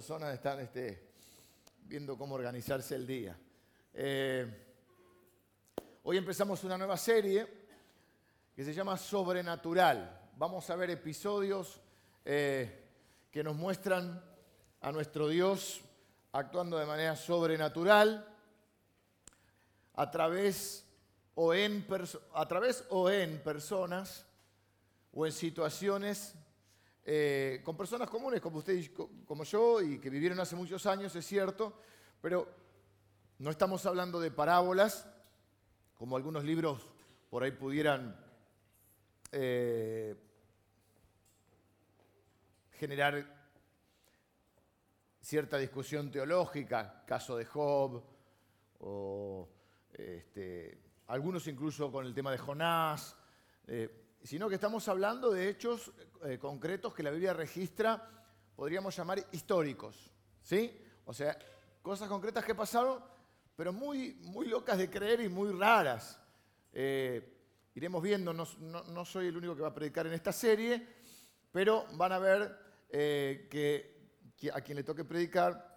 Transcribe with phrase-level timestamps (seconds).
[0.00, 1.10] personas están este,
[1.82, 3.36] viendo cómo organizarse el día.
[3.92, 4.46] Eh,
[6.04, 7.46] hoy empezamos una nueva serie
[8.56, 10.30] que se llama Sobrenatural.
[10.38, 11.82] Vamos a ver episodios
[12.24, 12.82] eh,
[13.30, 14.24] que nos muestran
[14.80, 15.82] a nuestro Dios
[16.32, 18.26] actuando de manera sobrenatural
[19.96, 20.86] a través
[21.34, 21.86] o en,
[22.32, 24.24] a través o en personas
[25.12, 26.36] o en situaciones
[27.04, 28.78] eh, con personas comunes como usted
[29.24, 31.80] como yo y que vivieron hace muchos años, es cierto,
[32.20, 32.48] pero
[33.38, 35.08] no estamos hablando de parábolas,
[35.94, 36.86] como algunos libros
[37.30, 38.18] por ahí pudieran
[39.32, 40.14] eh,
[42.72, 43.40] generar
[45.20, 48.02] cierta discusión teológica, caso de Job,
[48.80, 49.48] o
[49.92, 53.16] este, algunos incluso con el tema de Jonás.
[53.66, 55.92] Eh, sino que estamos hablando de hechos
[56.24, 58.08] eh, concretos que la Biblia registra,
[58.54, 60.10] podríamos llamar históricos,
[60.42, 60.78] ¿sí?
[61.04, 61.38] O sea,
[61.80, 63.02] cosas concretas que pasaron,
[63.56, 66.20] pero muy, muy locas de creer y muy raras.
[66.72, 67.36] Eh,
[67.74, 70.86] iremos viendo, no, soy el único que va a predicar en esta serie,
[71.50, 72.58] pero van a ver
[72.90, 75.68] eh, que, a quien le toque predicar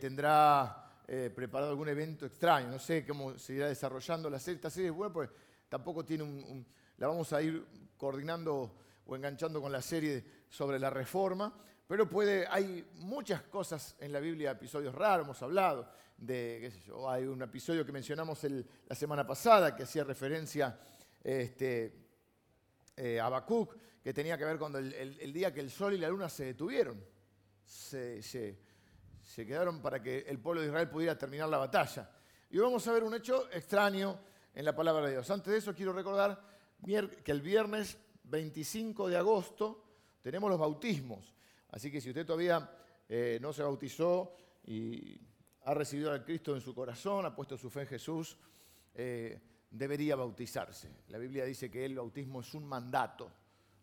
[0.00, 2.68] tendrá preparado algún evento extraño.
[2.70, 4.56] No sé cómo se irá desarrollando la serie.
[4.56, 5.34] Esta serie es buena porque
[5.68, 6.66] tampoco tiene un
[6.98, 7.64] la vamos a ir
[7.96, 8.74] coordinando
[9.06, 11.52] o enganchando con la serie sobre la reforma,
[11.86, 15.88] pero puede, hay muchas cosas en la Biblia, episodios raros, hemos hablado
[16.18, 18.44] de, qué sé yo, hay un episodio que mencionamos
[18.86, 20.78] la semana pasada que hacía referencia
[21.22, 21.94] este,
[22.96, 26.08] eh, a Habacuc, que tenía que ver con el, día que el sol y la
[26.08, 27.02] luna se detuvieron,
[27.64, 32.10] se, se quedaron para que el pueblo de Israel pudiera terminar la batalla.
[32.50, 34.18] Y vamos a ver un hecho extraño
[34.54, 35.30] en la palabra de Dios.
[35.30, 39.84] Antes de eso quiero recordar que el viernes 25 de agosto
[40.22, 41.34] tenemos los bautismos.
[41.70, 42.70] Así que si usted todavía
[43.08, 45.20] eh, no se bautizó y
[45.64, 48.36] ha recibido al Cristo en su corazón, ha puesto su fe en Jesús,
[48.94, 50.90] eh, debería bautizarse.
[51.08, 53.30] La Biblia dice que el bautismo es un mandato,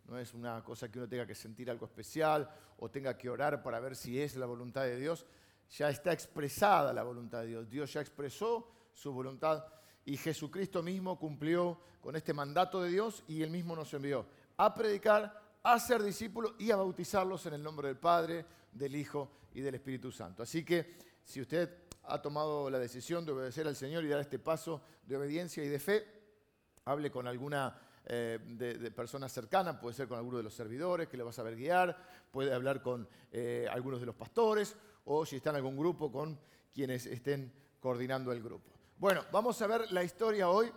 [0.06, 3.62] no es una cosa que uno tenga que sentir algo especial o tenga que orar
[3.64, 5.26] para ver si es la voluntad de Dios.
[5.78, 7.70] Ya está expresada la voluntad de Dios.
[7.70, 9.66] Dios ya expresó su voluntad
[10.06, 14.26] y Jesucristo mismo cumplió con este mandato de Dios y él mismo nos envió
[14.58, 19.32] a predicar, a ser discípulos y a bautizarlos en el nombre del Padre, del Hijo
[19.54, 20.44] y del Espíritu Santo.
[20.44, 24.38] Así que si usted ha tomado la decisión de obedecer al Señor y dar este
[24.38, 26.06] paso de obediencia y de fe,
[26.86, 31.18] hable con alguna eh, de, personas cercanas, puede ser con alguno de los servidores que
[31.18, 31.98] le va a saber guiar,
[32.30, 36.40] puede hablar con eh, algunos de los pastores o si está en algún grupo con
[36.72, 38.75] quienes estén coordinando el grupo.
[38.98, 40.72] Bueno, vamos a ver la historia hoy.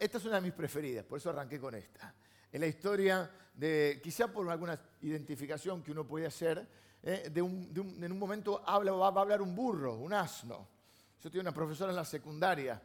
[0.00, 2.12] esta es una de mis preferidas, por eso arranqué con esta.
[2.50, 6.66] Es la historia de, quizá por alguna identificación que uno puede hacer,
[7.04, 10.68] eh, en un momento habla, va, a hablar un burro, un asno.
[11.22, 12.82] Yo tenía una profesora en la secundaria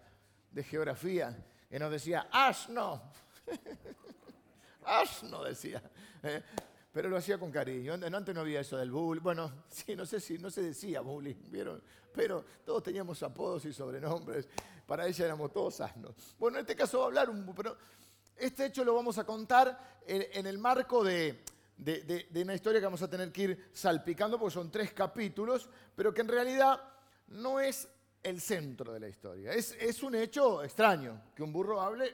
[0.52, 1.36] de geografía
[1.68, 3.02] que nos decía, asno.
[4.86, 5.82] asno decía.
[6.22, 6.44] Eh,
[7.00, 7.94] pero lo hacía con cariño.
[7.94, 9.24] Antes no había eso del bullying.
[9.24, 11.82] Bueno, sí, no sé si no se decía bullying, ¿vieron?
[12.12, 14.50] Pero todos teníamos apodos y sobrenombres.
[14.86, 16.36] Para ella éramos todos asnos.
[16.38, 17.56] Bueno, en este caso va a hablar un...
[17.56, 17.78] Pero
[18.36, 21.42] este hecho lo vamos a contar en, el marco de,
[22.36, 26.20] una historia que vamos a tener que ir salpicando, porque son tres capítulos, pero que
[26.20, 26.82] en realidad
[27.28, 27.88] no es
[28.22, 29.54] el centro de la historia.
[29.54, 32.14] Es, es un hecho extraño, que un burro hable,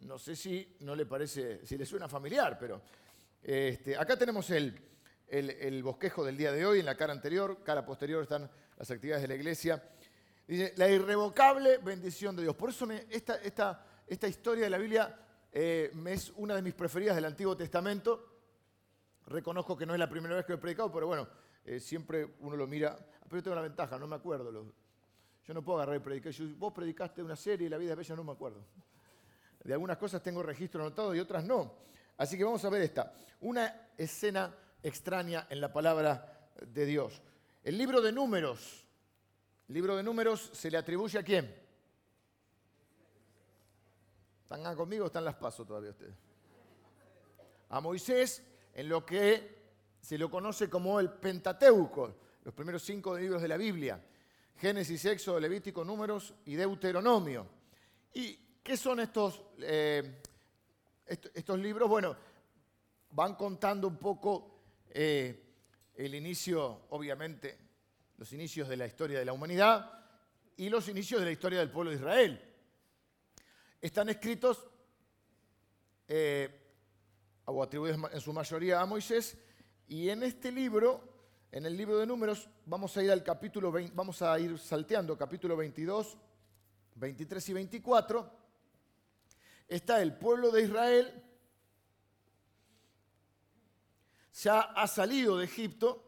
[0.00, 2.82] no sé si no le parece, si le suena familiar, pero
[3.44, 4.80] este, acá tenemos el,
[5.82, 9.28] bosquejo del día de hoy, en la cara anterior, cara posterior están las actividades de
[9.28, 9.82] la iglesia.
[10.48, 12.56] Dice, la irrevocable bendición de Dios.
[12.56, 13.84] Por eso esta,
[14.26, 15.14] historia de la Biblia
[15.52, 18.30] eh, es una de mis preferidas del Antiguo Testamento.
[19.26, 21.28] Reconozco que no es la primera vez que he predicado, pero bueno,
[21.66, 22.96] eh, siempre uno lo mira.
[23.24, 24.50] Pero yo tengo la ventaja, no me acuerdo.
[25.46, 26.32] yo no puedo agarrar y predicar.
[26.56, 28.64] Vos predicaste una serie y la vida es bella, no me acuerdo.
[29.62, 31.84] De algunas cosas tengo registro anotado y otras no.
[32.16, 33.12] Así que vamos a ver esta.
[33.40, 37.20] Una escena extraña en la palabra de Dios.
[37.62, 38.86] El libro de números.
[39.68, 41.54] El libro de números se le atribuye a quién?
[44.42, 46.14] ¿Están conmigo o están las paso todavía ustedes?
[47.70, 48.42] A Moisés,
[48.74, 49.64] en lo que
[50.00, 54.00] se lo conoce como el Pentateuco, los primeros cinco libros de la Biblia.
[54.56, 57.46] Génesis, Éxodo, Levítico, Números y Deuteronomio.
[58.12, 60.20] ¿Y qué son estos eh,
[61.06, 62.16] estos libros, bueno,
[63.10, 65.44] van contando un poco eh,
[65.94, 67.58] el inicio, obviamente,
[68.16, 69.90] los inicios de la historia de la humanidad
[70.56, 72.54] y los inicios de la historia del pueblo de Israel.
[73.80, 74.66] Están escritos
[76.08, 76.48] eh,
[77.44, 79.36] o atribuidos en su mayoría a Moisés
[79.88, 81.14] y en este libro
[81.54, 85.16] En el libro de números vamos a ir al capítulo 20, vamos a ir salteando
[85.16, 86.18] capítulo 22,
[86.96, 88.43] 23 y 24.
[89.68, 91.22] Está el pueblo de Israel,
[94.42, 96.04] ya ha salido de Egipto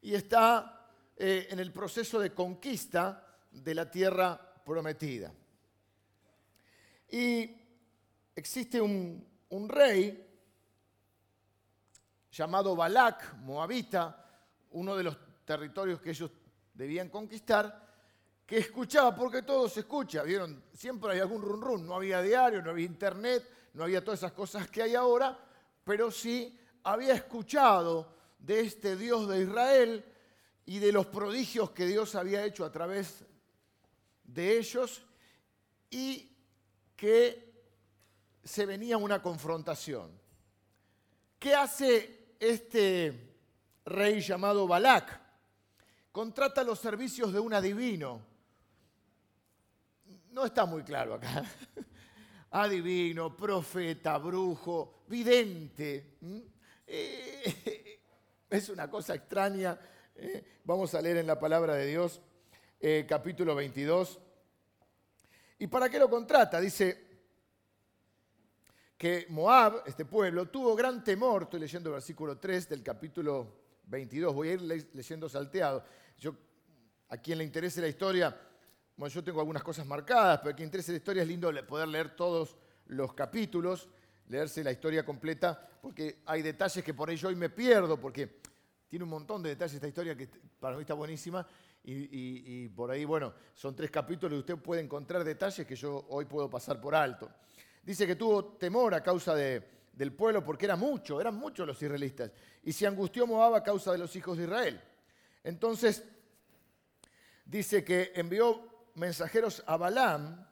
[0.00, 5.32] y está eh, en el proceso de conquista de la tierra prometida.
[7.10, 7.50] Y
[8.34, 10.26] existe un, un rey
[12.30, 14.24] llamado Balak, moabita,
[14.72, 16.30] uno de los territorios que ellos
[16.74, 17.85] debían conquistar,
[18.46, 20.62] que escuchaba, porque todo se escucha, ¿vieron?
[20.72, 23.44] Siempre hay algún run run, no había diario, no había internet,
[23.74, 25.36] no había todas esas cosas que hay ahora,
[25.84, 30.04] pero sí había escuchado de este Dios de Israel
[30.64, 33.24] y de los prodigios que Dios había hecho a través
[34.22, 35.02] de ellos
[35.90, 36.30] y
[36.94, 37.52] que
[38.44, 40.10] se venía una confrontación.
[41.38, 43.34] ¿Qué hace este
[43.84, 45.26] rey llamado Balak
[46.16, 48.35] contrata los servicios de un adivino.
[50.36, 51.42] No está muy claro acá.
[52.50, 56.18] Adivino, profeta, brujo, vidente.
[56.86, 58.00] Eh,
[58.50, 59.80] es una cosa extraña.
[60.14, 60.58] ¿eh?
[60.62, 62.20] Vamos a leer en la palabra de Dios,
[62.78, 64.20] eh, capítulo 22.
[65.58, 66.60] ¿Y para qué lo contrata?
[66.60, 67.22] Dice,
[68.98, 74.34] que Moab, este pueblo, tuvo gran temor, estoy leyendo el versículo 3 del capítulo 22,
[74.34, 75.82] voy a ir leyendo salteado.
[76.18, 76.34] Yo,
[77.08, 78.38] a quien le interese la historia,
[78.96, 82.16] bueno, yo tengo algunas cosas marcadas, pero le interese la historia es lindo poder leer
[82.16, 82.56] todos
[82.86, 83.88] los capítulos,
[84.28, 88.40] leerse la historia completa, porque hay detalles que por ello hoy me pierdo, porque
[88.88, 90.28] tiene un montón de detalles esta historia que
[90.58, 91.46] para mí está buenísima,
[91.88, 96.24] y, por ahí, bueno, son tres capítulos y usted puede encontrar detalles que yo hoy
[96.24, 97.30] puedo pasar por alto.
[97.84, 102.32] Dice que tuvo temor a causa del pueblo porque era mucho, eran muchos los israelitas.
[102.64, 104.80] Y se angustió Moab a causa de los hijos de Israel.
[105.44, 106.02] Entonces,
[107.44, 110.44] dice que envió mensajeros a Balaam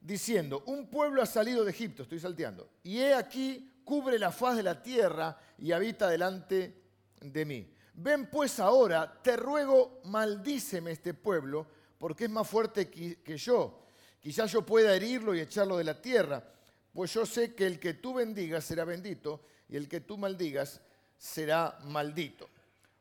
[0.00, 4.56] diciendo, un pueblo ha salido de Egipto, estoy salteando, y he aquí cubre la faz
[4.56, 6.82] de la tierra y habita delante
[7.20, 7.74] de mí.
[7.94, 11.66] Ven pues ahora, te ruego, maldíceme este pueblo,
[11.98, 13.80] porque es más fuerte que yo
[14.20, 16.44] Quizás yo pueda herirlo y echarlo de la tierra,
[16.92, 20.82] pues yo sé que el que tú bendigas será bendito y el que tú maldigas
[21.16, 22.50] será maldito.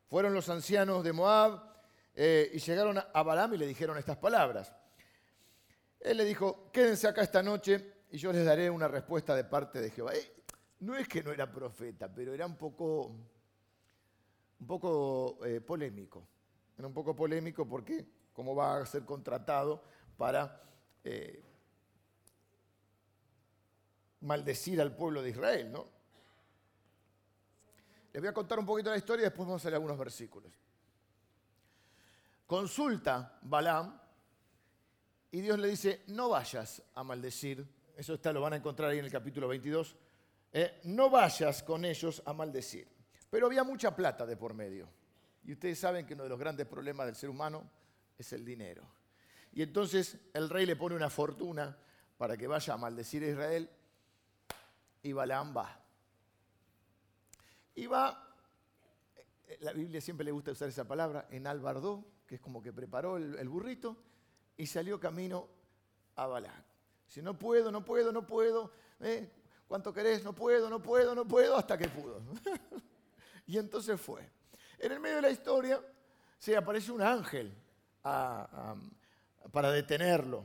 [0.07, 1.61] Fueron los ancianos de Moab
[2.21, 4.75] eh, y llegaron a Balaam y le dijeron estas palabras.
[6.01, 9.79] Él le dijo, quédense acá esta noche y yo les daré una respuesta de parte
[9.79, 10.13] de Jehová.
[10.13, 10.29] Eh,
[10.81, 13.15] no es que no era profeta, pero era un poco,
[14.59, 16.27] un poco eh, polémico.
[16.77, 19.81] Era un poco polémico porque cómo va a ser contratado
[20.17, 20.61] para
[24.19, 25.87] maldecir al pueblo de Israel, ¿no?
[28.11, 30.51] Les voy a contar un poquito la historia y después vamos a leer algunos versículos.
[32.49, 33.95] Consulta Balaam
[35.29, 37.63] y Dios le dice, no vayas a maldecir,
[37.95, 39.95] eso está, lo van a encontrar ahí en el capítulo 22,
[40.53, 42.87] eh, no vayas con ellos a maldecir.
[43.29, 44.89] Pero había mucha plata de por medio.
[45.43, 47.69] Y ustedes saben que uno de los grandes problemas del ser humano
[48.17, 48.81] es el dinero.
[49.51, 51.77] Y entonces el rey le pone una fortuna
[52.17, 53.69] para que vaya a maldecir a Israel
[55.03, 55.83] y Balaam va.
[57.75, 58.35] Y va,
[59.45, 62.71] eh, la Biblia siempre le gusta usar esa palabra, en albardó, que es como que
[62.71, 63.97] preparó el, burrito,
[64.55, 65.47] y salió camino
[66.15, 66.63] a Balaam.
[67.07, 69.27] Si no puedo, no puedo, no puedo, ¿eh?
[69.67, 70.23] ¿cuánto querés?
[70.23, 72.21] No puedo, no puedo, no puedo, hasta que pudo.
[73.47, 74.29] y entonces fue.
[74.77, 75.83] En el medio de la historia
[76.37, 77.51] se aparece un ángel
[78.03, 80.43] para detenerlo.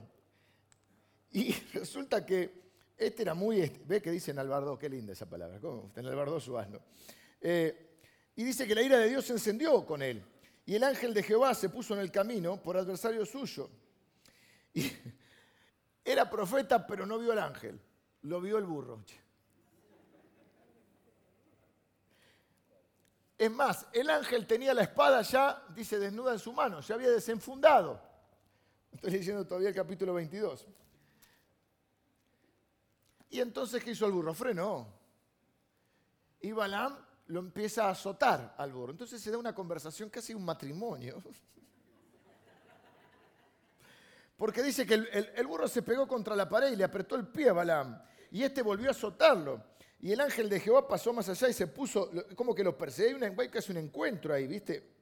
[1.32, 2.62] Y resulta que
[2.96, 5.92] este era muy, ve que dice en Albardo, qué linda esa palabra, ¿cómo?
[5.96, 6.80] En Albardo su asno.
[7.42, 7.98] Eh,
[8.36, 10.24] y dice que la ira de Dios se encendió con él.
[10.66, 13.68] Y el ángel de Jehová se puso en el camino por adversario suyo.
[14.72, 14.90] Y
[16.04, 17.80] era profeta, pero no vio al ángel,
[18.22, 19.04] lo vio el burro.
[23.36, 27.10] Es más, el ángel tenía la espada ya, dice, desnuda en su mano, se había
[27.10, 28.00] desenfundado.
[28.92, 30.66] Estoy leyendo todavía el capítulo 22.
[33.30, 34.32] Y entonces, ¿qué hizo el burro?
[34.32, 34.86] Frenó.
[36.40, 38.92] Y Balaam lo empieza a azotar al burro.
[38.92, 41.22] Entonces se da una conversación, casi un matrimonio.
[44.36, 47.50] Porque dice que el, burro se pegó contra la pared y le apretó el pie
[47.50, 48.02] a Balaam.
[48.30, 49.62] Y este volvió a azotarlo.
[50.00, 53.16] Y el ángel de Jehová pasó más allá y se puso, como que lo perseguía,
[53.16, 54.92] hay, un, casi un encuentro ahí, ¿viste?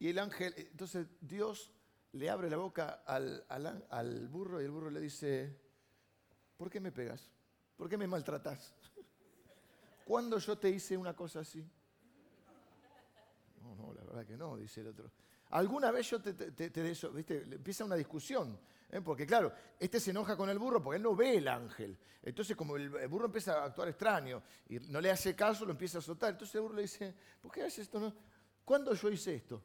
[0.00, 1.70] Y el ángel, entonces Dios
[2.12, 5.56] le abre la boca al, burro y el burro le dice,
[6.60, 7.26] ¿por qué me pegas?
[7.74, 8.74] ¿Por qué me maltratás?
[10.04, 11.66] ¿Cuándo yo te hice una cosa así?
[13.62, 15.10] No, no, la verdad que no, dice el otro.
[15.52, 17.44] Alguna vez yo te, te, eso, ¿viste?
[17.50, 18.60] Empieza una discusión.
[18.90, 19.00] ¿eh?
[19.00, 21.96] Porque claro, este se enoja con el burro porque él no ve el ángel.
[22.22, 25.96] Entonces como el, burro empieza a actuar extraño y no le hace caso, lo empieza
[25.96, 26.32] a azotar.
[26.32, 27.98] Entonces el burro le dice, ¿por qué haces esto?
[27.98, 28.14] No?
[28.66, 29.62] ¿Cuándo yo hice esto?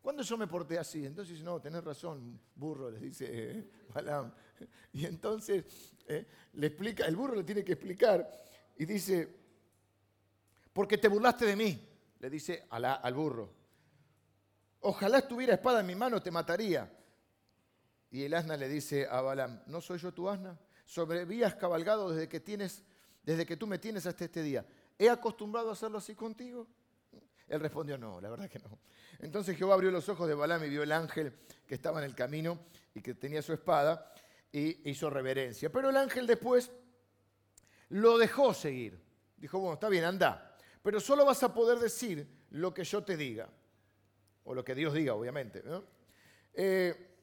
[0.00, 1.04] ¿Cuándo yo me porté así?
[1.04, 4.32] Entonces dice, no, tenés razón, burro, le dice eh, Balaam.
[4.92, 5.64] Y entonces
[6.08, 8.28] eh, le explica, el burro le tiene que explicar
[8.78, 9.28] y dice,
[10.72, 13.50] porque te burlaste de mí, le dice al burro.
[14.80, 16.90] Ojalá estuviera espada en mi mano, te mataría.
[18.10, 20.58] Y el asna le dice a Balaam, ¿no soy yo tu asna?
[20.84, 22.84] Sobrevías cabalgado desde que, tienes,
[23.24, 24.64] desde que tú me tienes hasta este día.
[24.98, 26.68] ¿He acostumbrado a hacerlo así contigo?
[27.48, 28.78] Él respondió, no, la verdad que no.
[29.18, 31.32] Entonces Jehová abrió los ojos de Balaam y vio el ángel
[31.66, 32.58] que estaba en el camino
[32.94, 34.12] y que tenía su espada
[34.52, 35.70] y hizo reverencia.
[35.70, 36.70] Pero el ángel después
[37.90, 39.00] lo dejó seguir.
[39.36, 43.16] Dijo, bueno, está bien, anda, pero solo vas a poder decir lo que yo te
[43.16, 43.48] diga,
[44.44, 45.62] o lo que Dios diga, obviamente.
[46.54, 47.14] Eh,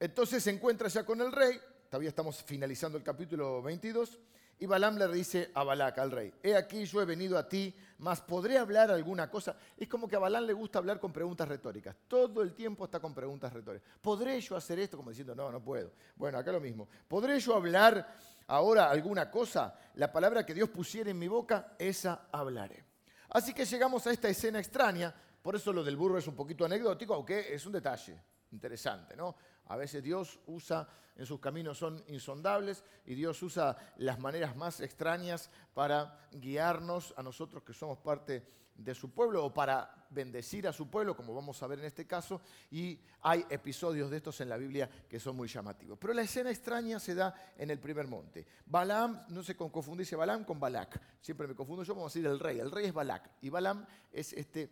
[0.00, 4.18] entonces se encuentra ya con el rey, todavía estamos finalizando el capítulo 22,
[4.60, 7.74] y Balaam le dice a Balac, al rey, he aquí yo he venido a ti,
[7.98, 9.56] mas podré hablar alguna cosa.
[9.76, 11.94] Es como que a Balaam le gusta hablar con preguntas retóricas.
[12.08, 13.88] Todo el tiempo está con preguntas retóricas.
[14.00, 14.96] ¿Podré yo hacer esto?
[14.96, 15.92] Como diciendo, no, no puedo.
[16.16, 16.88] Bueno, acá lo mismo.
[17.06, 18.14] ¿Podré yo hablar
[18.48, 19.78] ahora alguna cosa?
[19.94, 22.84] La palabra que Dios pusiera en mi boca, esa hablaré.
[23.30, 25.14] Así que llegamos a esta escena extraña.
[25.40, 29.36] Por eso lo del burro es un poquito anecdótico, aunque es un detalle interesante, ¿no?
[29.68, 34.80] A veces Dios usa, en sus caminos son insondables y Dios usa las maneras más
[34.80, 38.44] extrañas para guiarnos a nosotros que somos parte
[38.78, 42.06] de su pueblo o para bendecir a su pueblo, como vamos a ver en este
[42.06, 45.98] caso, y hay episodios de estos en la Biblia que son muy llamativos.
[45.98, 48.46] Pero la escena extraña se da en el primer monte.
[48.64, 52.38] Balaam, no se confundirse Balaam con Balak, siempre me confundo yo, vamos a decir el
[52.38, 54.70] rey, el rey es Balak, y Balaam es este,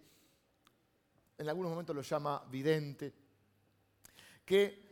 [1.37, 3.13] en algunos momentos lo llama vidente,
[4.45, 4.86] que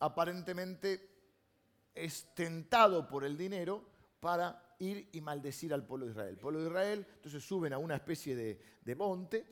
[0.00, 1.10] aparentemente
[1.94, 3.84] es tentado por el dinero
[4.20, 6.30] para ir y maldecir al pueblo de Israel.
[6.30, 9.46] El pueblo de Israel, entonces suben a una especie de, monte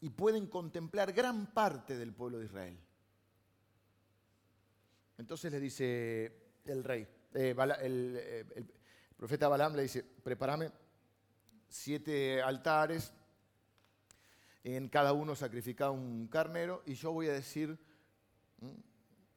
[0.00, 2.78] y pueden contemplar gran parte del pueblo de Israel.
[5.18, 8.16] Entonces le dice el rey, eh, el,
[8.54, 8.74] el,
[9.16, 10.70] profeta Balaam le dice, prepárame
[11.68, 13.12] siete altares,
[14.62, 17.78] en cada uno sacrifica un carnero y yo voy a decir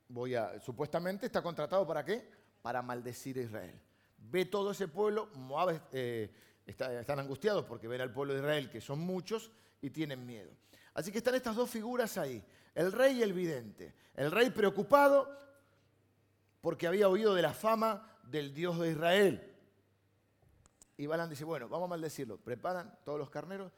[0.10, 2.30] voy a, supuestamente está contratado para qué?
[2.62, 3.80] Para maldecir a Israel.
[4.18, 6.30] Ve todo ese pueblo, Moab eh,
[6.66, 9.52] están angustiados porque ven al pueblo de Israel, que son muchos,
[9.82, 10.52] y tienen miedo.
[10.94, 12.44] Así que están estas dos figuras ahí,
[12.76, 13.94] el rey y el vidente.
[14.14, 15.30] El rey preocupado
[16.62, 19.56] porque había oído de la fama del Dios de Israel.
[20.98, 22.38] Y Balán dice, bueno, vamos a maldecirlo.
[22.38, 23.72] Preparan todos los carneros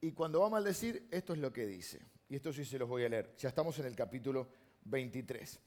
[0.00, 2.00] y cuando va a maldecir, esto es lo que dice.
[2.28, 3.34] Y esto sí se los voy a leer.
[3.36, 4.48] Ya estamos en el capítulo
[4.84, 5.60] 23.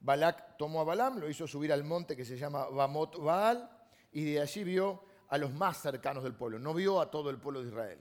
[0.00, 3.70] Balak tomó a Balaam, lo hizo subir al monte que se llama Bamot Baal,
[4.12, 6.58] y de allí vio a los más cercanos del pueblo.
[6.58, 7.98] No vio a todo el pueblo de Israel,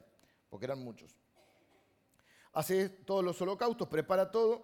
[0.50, 1.16] porque eran muchos.
[2.54, 4.63] Hace todos los holocaustos, prepara todo,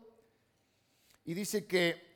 [1.25, 2.16] y dice que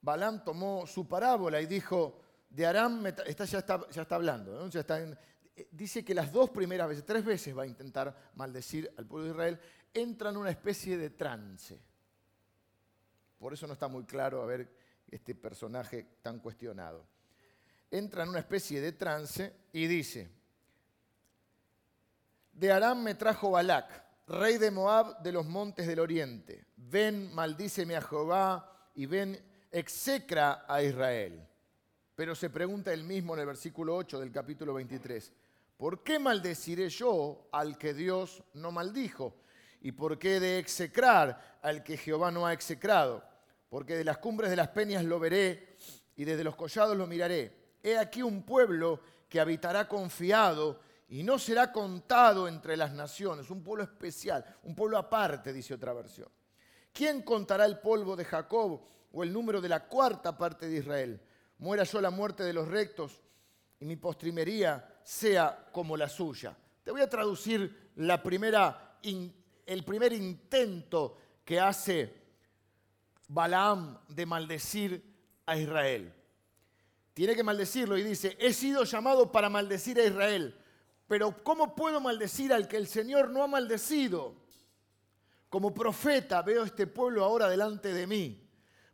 [0.00, 4.68] Balaam tomó su parábola y dijo, de Aram, esta ya, está, ya está hablando,
[5.54, 9.26] eh, dice que las dos primeras veces, tres veces va a intentar maldecir al pueblo
[9.26, 9.60] de Israel,
[9.94, 11.91] entra en una especie de trance.
[13.42, 14.72] Por eso no está muy claro a ver
[15.10, 17.04] este personaje tan cuestionado.
[17.90, 20.30] Entra en una especie de trance y dice,
[22.52, 26.66] de Aram me trajo Balac, rey de Moab de los montes del oriente.
[26.76, 29.36] Ven, maldíceme a Jehová y ven,
[29.72, 31.44] execra a Israel.
[32.14, 35.32] Pero se pregunta él mismo en el versículo 8 del capítulo 23,
[35.76, 39.34] ¿por qué maldeciré yo al que Dios no maldijo?
[39.80, 43.31] ¿Y por qué de execrar al que Jehová no ha execrado?
[43.72, 45.76] Porque de las cumbres de las peñas lo veré
[46.14, 47.78] y desde los collados lo miraré.
[47.82, 49.00] He aquí un pueblo
[49.30, 54.98] que habitará confiado y no será contado entre las naciones, un pueblo especial, un pueblo
[54.98, 56.28] aparte, dice otra versión.
[56.92, 58.78] ¿Quién contará el polvo de Jacob
[59.10, 61.18] o el número de la cuarta parte de Israel?
[61.56, 63.22] Muera yo la muerte de los rectos
[63.80, 66.54] y mi postrimería sea como la suya.
[66.84, 68.98] Te voy a traducir la primera,
[69.64, 72.21] el primer intento que hace
[73.28, 75.02] Balaam de maldecir
[75.46, 76.12] a Israel.
[77.14, 80.58] Tiene que maldecirlo y dice, he sido llamado para maldecir a Israel,
[81.06, 84.34] pero ¿cómo puedo maldecir al que el Señor no ha maldecido?
[85.50, 88.38] Como profeta veo este pueblo ahora delante de mí.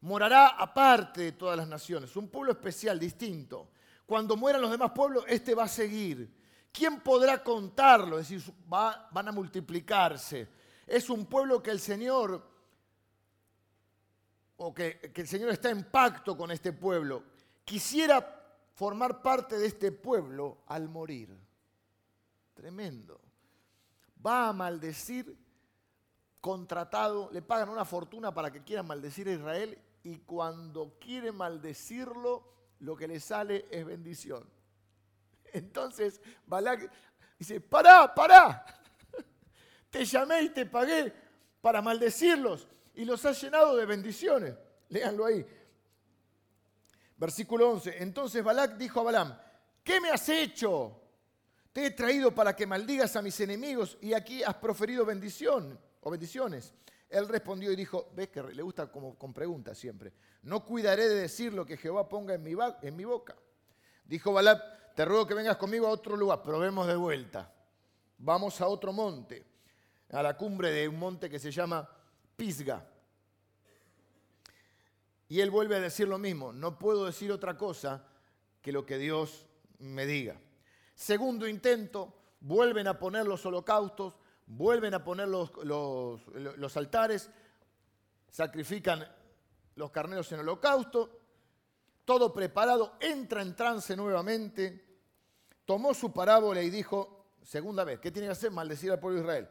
[0.00, 3.70] morará aparte de todas las naciones, un pueblo especial, distinto.
[4.06, 6.34] Cuando mueran los demás pueblos, este va a seguir.
[6.72, 8.18] ¿Quién podrá contarlo?
[8.18, 10.48] Es decir, van a multiplicarse.
[10.86, 12.42] Es un pueblo que el Señor,
[14.58, 17.24] o que, el Señor está en pacto con este pueblo.
[17.64, 18.36] Quisiera
[18.74, 21.36] formar parte de este pueblo al morir.
[22.54, 23.20] Tremendo.
[24.24, 25.36] Va a maldecir
[26.40, 32.44] contratado, le pagan una fortuna para que quiera maldecir a Israel y cuando quiere maldecirlo,
[32.80, 34.48] lo que le sale es bendición.
[35.52, 36.90] Entonces Balak
[37.38, 38.64] dice, pará, pará,
[39.90, 41.12] te llamé y te pagué
[41.60, 44.54] para maldecirlos y los has llenado de bendiciones.
[44.88, 45.46] Léanlo ahí.
[47.16, 48.02] Versículo 11.
[48.02, 49.38] Entonces Balak dijo a Balaam,
[49.84, 51.00] ¿qué me has hecho?
[51.72, 56.10] Te he traído para que maldigas a mis enemigos y aquí has proferido bendición o
[56.10, 56.74] bendiciones.
[57.08, 60.12] Él respondió y dijo, ves que le gusta como con preguntas siempre,
[60.42, 63.36] no cuidaré de decir lo que Jehová ponga en mi, boca.
[64.04, 67.54] Dijo Balak, te ruego que vengas conmigo a otro lugar, probemos de vuelta.
[68.18, 69.46] Vamos a otro monte,
[70.10, 71.88] a la cumbre de un monte que se llama
[72.38, 72.88] Pisga.
[75.28, 78.06] Y él vuelve a decir lo mismo, no puedo decir otra cosa
[78.62, 79.44] que lo que Dios
[79.80, 80.40] me diga.
[80.94, 84.14] Segundo intento, vuelven a poner los holocaustos,
[84.46, 87.28] vuelven a poner los, los, altares,
[88.30, 89.04] sacrifican
[89.74, 91.20] los carneros en holocausto,
[92.04, 95.00] todo preparado, entra en trance nuevamente,
[95.64, 98.52] tomó su parábola y dijo, segunda vez, ¿qué tiene que hacer?
[98.52, 99.48] Maldecir al pueblo de Israel.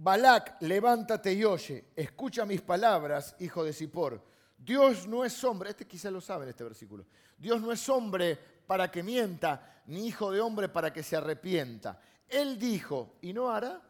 [0.00, 4.22] Balac, levántate y oye, escucha mis palabras, hijo de Zippor.
[4.56, 7.04] Dios no es hombre, este quizá lo sabe en este versículo.
[7.36, 12.00] Dios no es hombre para que mienta, ni hijo de hombre para que se arrepienta.
[12.28, 13.82] Él dijo, ¿y no hará?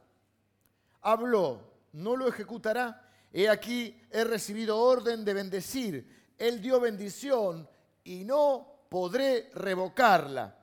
[1.03, 1.61] Habló,
[1.93, 3.07] ¿no lo ejecutará?
[3.31, 6.33] He aquí, he recibido orden de bendecir.
[6.39, 7.69] Él dio bendición
[8.05, 10.57] y no podré revocarla.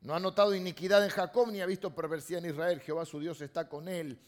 [0.00, 2.80] No ha notado iniquidad en Jacob ni ha visto perversidad en Israel.
[2.80, 4.18] Jehová su Dios está con él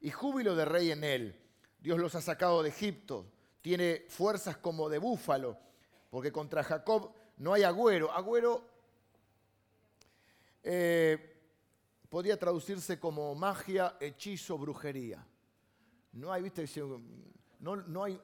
[0.00, 1.40] y júbilo de rey en él.
[1.80, 3.26] Dios los ha sacado de Egipto.
[3.62, 5.58] Tiene fuerzas como de búfalo,
[6.10, 8.10] porque contra Jacob no hay agüero.
[8.12, 8.62] Agüero
[10.62, 11.36] eh,
[12.08, 15.24] podría traducirse como magia, hechizo, brujería.
[16.12, 16.64] No hay, viste,
[17.60, 18.20] no, no hay...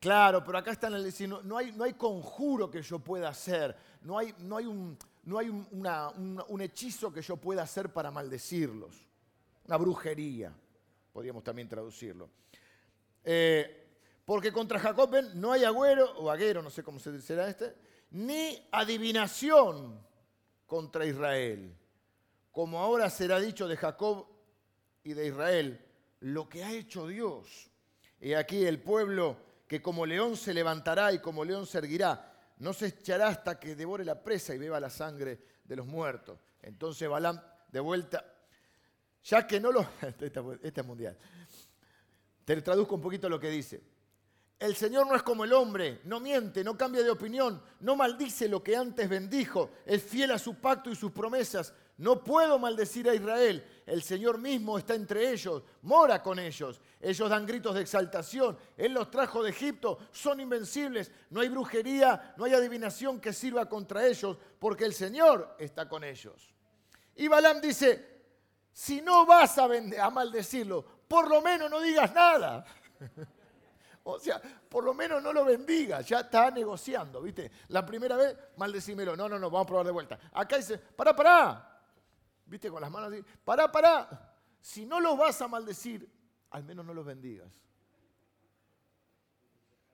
[0.00, 3.76] Claro, pero acá están el no, no, hay, no hay conjuro que yo pueda hacer,
[4.02, 9.07] no hay, no hay, un, no hay un, hechizo que yo pueda hacer para maldecirlos.
[9.68, 10.52] Una brujería,
[11.12, 12.28] podríamos también traducirlo.
[13.22, 13.86] Eh,
[14.24, 17.74] porque contra Jacob no hay agüero, o aguero, no sé cómo se será este,
[18.10, 20.04] ni adivinación
[20.66, 21.78] contra Israel
[22.58, 24.26] como ahora será dicho de Jacob
[25.04, 25.80] y de Israel,
[26.18, 27.70] lo que ha hecho Dios.
[28.20, 29.36] He aquí el pueblo
[29.68, 33.76] que como león se levantará y como león se erguirá, no se echará hasta que
[33.76, 36.40] devore la presa y beba la sangre de los muertos.
[36.60, 38.24] Entonces Balaam, de vuelta,
[39.24, 39.80] ya que no lo...
[40.62, 41.16] Esta es mundial.
[42.44, 43.82] Te traduzco un poquito lo que dice.
[44.58, 48.48] El Señor no es como el hombre, no miente, no cambia de opinión, no maldice
[48.48, 51.72] lo que antes bendijo, es fiel a su pacto y sus promesas.
[51.98, 53.64] No puedo maldecir a Israel.
[53.84, 56.80] El Señor mismo está entre ellos, mora con ellos.
[57.00, 58.56] Ellos dan gritos de exaltación.
[58.76, 61.10] Él los trajo de Egipto, son invencibles.
[61.30, 66.02] No hay brujería, no hay adivinación que sirva contra ellos, porque el Señor está con
[66.02, 66.52] ellos.
[67.14, 68.17] Y Balaam dice,
[68.72, 69.68] si no vas a,
[70.10, 72.64] maldecirlo, por lo menos no digas nada.
[74.10, 77.50] O sea, por lo menos no lo bendiga, ya está negociando, ¿viste?
[77.68, 79.14] La primera vez, maldecímelo.
[79.14, 80.18] No, no, no, vamos a probar de vuelta.
[80.32, 81.82] Acá dice, pará, pará.
[82.46, 82.70] ¿Viste?
[82.70, 83.22] Con las manos así.
[83.44, 84.34] Pará, pará.
[84.62, 86.10] Si no los vas a maldecir,
[86.48, 87.52] al menos no los bendigas.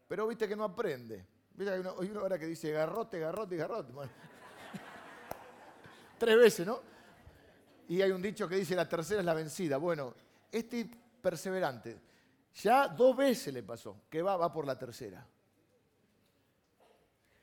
[0.07, 1.27] Pero viste que no aprende.
[1.53, 3.93] Viste hay una, hora que dice garrote, garrote garrote.
[6.19, 6.81] Tres veces, ¿no?
[7.89, 9.77] Y hay un dicho que dice la tercera es la vencida.
[9.77, 10.15] Bueno,
[10.51, 10.89] este
[11.21, 11.99] perseverante,
[12.63, 15.27] ya dos veces le pasó, que va, va por la tercera.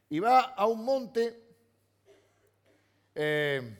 [0.09, 1.47] Y va a un monte
[3.15, 3.77] eh,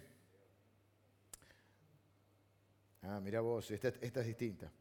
[3.03, 4.71] Ah, mira vos, esta, es distinta.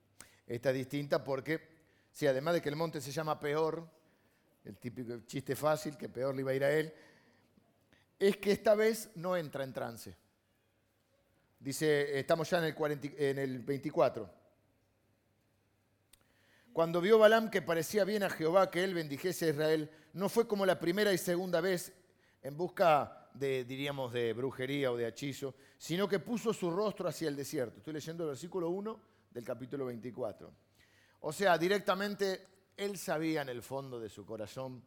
[0.47, 1.61] Esta es distinta porque,
[2.13, 3.89] si además de que el monte se llama peor,
[4.65, 6.93] el típico chiste fácil, que peor le iba a ir a él,
[8.19, 10.17] es que esta vez no entra en trance.
[11.61, 14.31] Dice, estamos ya en el, en el 24.
[16.73, 20.49] Cuando vio Balaam que parecía bien a Jehová que él bendijese a Israel, no fue
[20.49, 21.93] como la primera y segunda vez
[22.43, 27.29] en busca de, diríamos, de brujería o de hechizo, sino que puso su rostro hacia
[27.29, 27.79] el desierto.
[27.79, 30.51] Estoy leyendo el versículo 1 del capítulo 24.
[31.21, 32.47] O sea, directamente
[32.77, 34.83] él sabía en el fondo de su corazón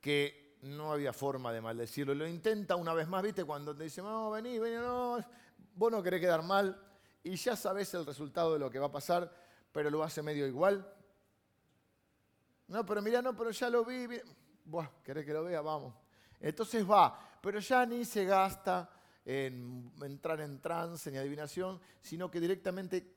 [0.00, 2.14] que no había forma de maldecirlo.
[2.14, 3.44] Lo intenta una vez más, ¿viste?
[3.44, 5.18] Cuando te dice, no, vení, vení, no,
[5.74, 6.80] vos no querés quedar mal
[7.22, 9.32] y ya sabes el resultado de lo que va a pasar,
[9.72, 10.90] pero lo hace medio igual.
[12.68, 14.06] No, pero mira, no, pero ya lo vi.
[14.64, 15.60] Buah, ¿querés que lo vea?
[15.60, 15.94] Vamos.
[16.40, 18.90] Entonces va, pero ya ni se gasta
[19.24, 23.14] en entrar en trance ni adivinación, sino que directamente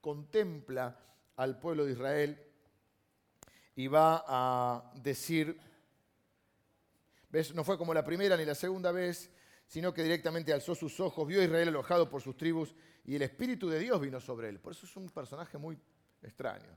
[0.00, 0.98] contempla
[1.36, 2.46] al pueblo de Israel
[3.74, 5.58] y va a decir,
[7.54, 9.30] No fue como la primera ni la segunda vez,
[9.66, 13.22] sino que directamente alzó sus ojos, vio a Israel alojado por sus tribus y el
[13.22, 14.58] Espíritu de Dios vino sobre él.
[14.58, 15.78] Por eso es un personaje muy
[16.22, 16.76] extraño.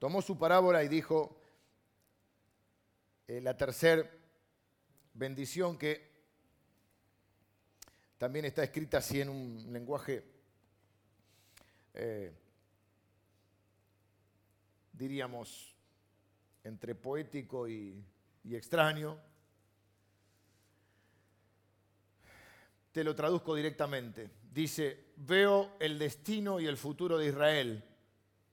[0.00, 1.40] Tomó su parábola y dijo,
[3.28, 4.10] eh, la tercera
[5.12, 6.12] bendición que
[8.18, 10.24] también está escrita así en un lenguaje,
[11.94, 12.32] eh,
[14.92, 15.76] diríamos,
[16.64, 18.04] entre poético y
[18.42, 19.33] extraño.
[22.94, 24.30] Te lo traduzco directamente.
[24.50, 27.84] Dice, veo el destino y el futuro de Israel.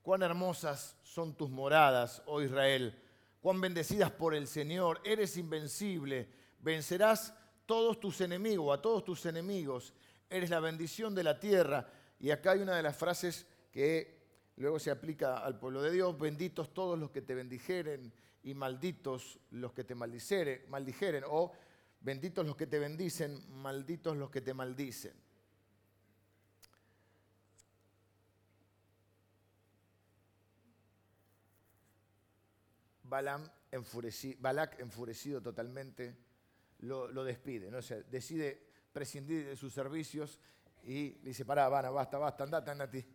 [0.01, 2.97] Cuán hermosas son tus moradas, oh Israel
[3.41, 7.33] cuán bendecidas por el Señor, eres invencible, vencerás
[7.65, 9.93] todos tus enemigos, a todos tus enemigos,
[10.29, 11.89] eres la bendición de la tierra.
[12.19, 14.21] Y acá hay una de las frases que
[14.57, 19.39] luego se aplica al pueblo de Dios, benditos todos los que te bendijeren y malditos
[19.49, 21.51] los que te maldijeren, o
[22.01, 25.13] benditos los que te bendicen, malditos los que te maldicen.
[33.71, 36.15] enfurecido, Balak, enfurecido totalmente,
[36.79, 37.69] lo, despide.
[37.69, 37.79] ¿no?
[38.09, 40.39] decide prescindir de sus servicios
[40.83, 43.07] y le dice, pará, Vana, basta, basta, andate, andate.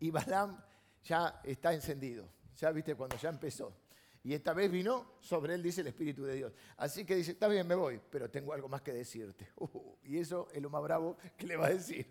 [0.00, 0.62] Y Balaam
[1.04, 2.28] ya está encendido.
[2.56, 3.74] Ya viste cuando ya empezó.
[4.22, 6.52] Y esta vez vino sobre él, dice el Espíritu de Dios.
[6.76, 9.48] Así que dice, está bien, me voy, pero tengo algo más que decirte.
[9.56, 12.06] Uh, y eso es lo más bravo que le va a decir.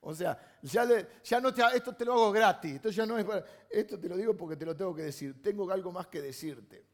[0.00, 0.86] O sea, ya,
[1.22, 3.26] ya no te, esto te lo hago gratis, esto ya no es
[3.70, 6.84] esto te lo digo porque te lo tengo que decir, tengo algo más que decirte.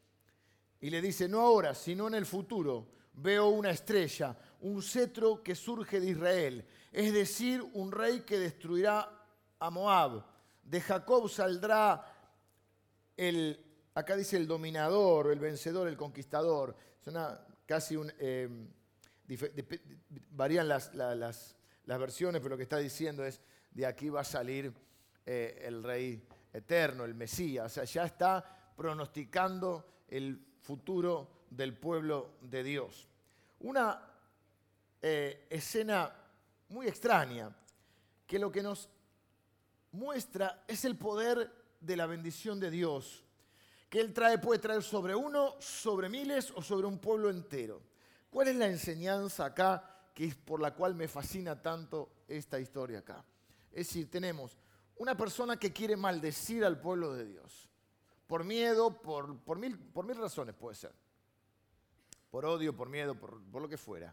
[0.81, 5.55] Y le dice, no ahora, sino en el futuro, veo una estrella, un cetro que
[5.55, 9.11] surge de Israel, es decir, un rey que destruirá
[9.59, 10.25] a Moab.
[10.63, 12.05] De Jacob saldrá
[13.17, 13.68] el,
[13.99, 16.77] acá dice el dominador, el vencedor, el conquistador.
[17.01, 18.13] Suena casi un...
[18.19, 18.49] Eh,
[20.31, 20.91] varían las
[21.85, 23.41] versiones, pero lo que está diciendo es,
[23.73, 24.73] de aquí va a salir
[25.27, 27.67] eh, el rey eterno, el Mesías.
[27.67, 33.09] O sea, ya está pronosticando el futuro del pueblo de Dios.
[33.61, 34.01] Una
[35.03, 36.15] eh, escena
[36.69, 37.55] muy extraña,
[38.27, 38.89] que lo que nos
[39.91, 43.25] muestra es el poder de la bendición de Dios,
[43.89, 47.83] que Él trae, puede traer sobre uno, sobre miles o sobre un pueblo entero.
[48.31, 52.99] ¿Cuál es la enseñanza acá que es por la cual me fascina tanto esta historia
[52.99, 53.25] acá.
[53.71, 54.59] Es decir, tenemos
[54.97, 57.69] una persona que quiere maldecir al pueblo de Dios.
[58.27, 60.93] Por miedo, por, por, mil, por mil razones puede ser.
[62.33, 64.13] Por odio, por miedo, por, lo que fuera.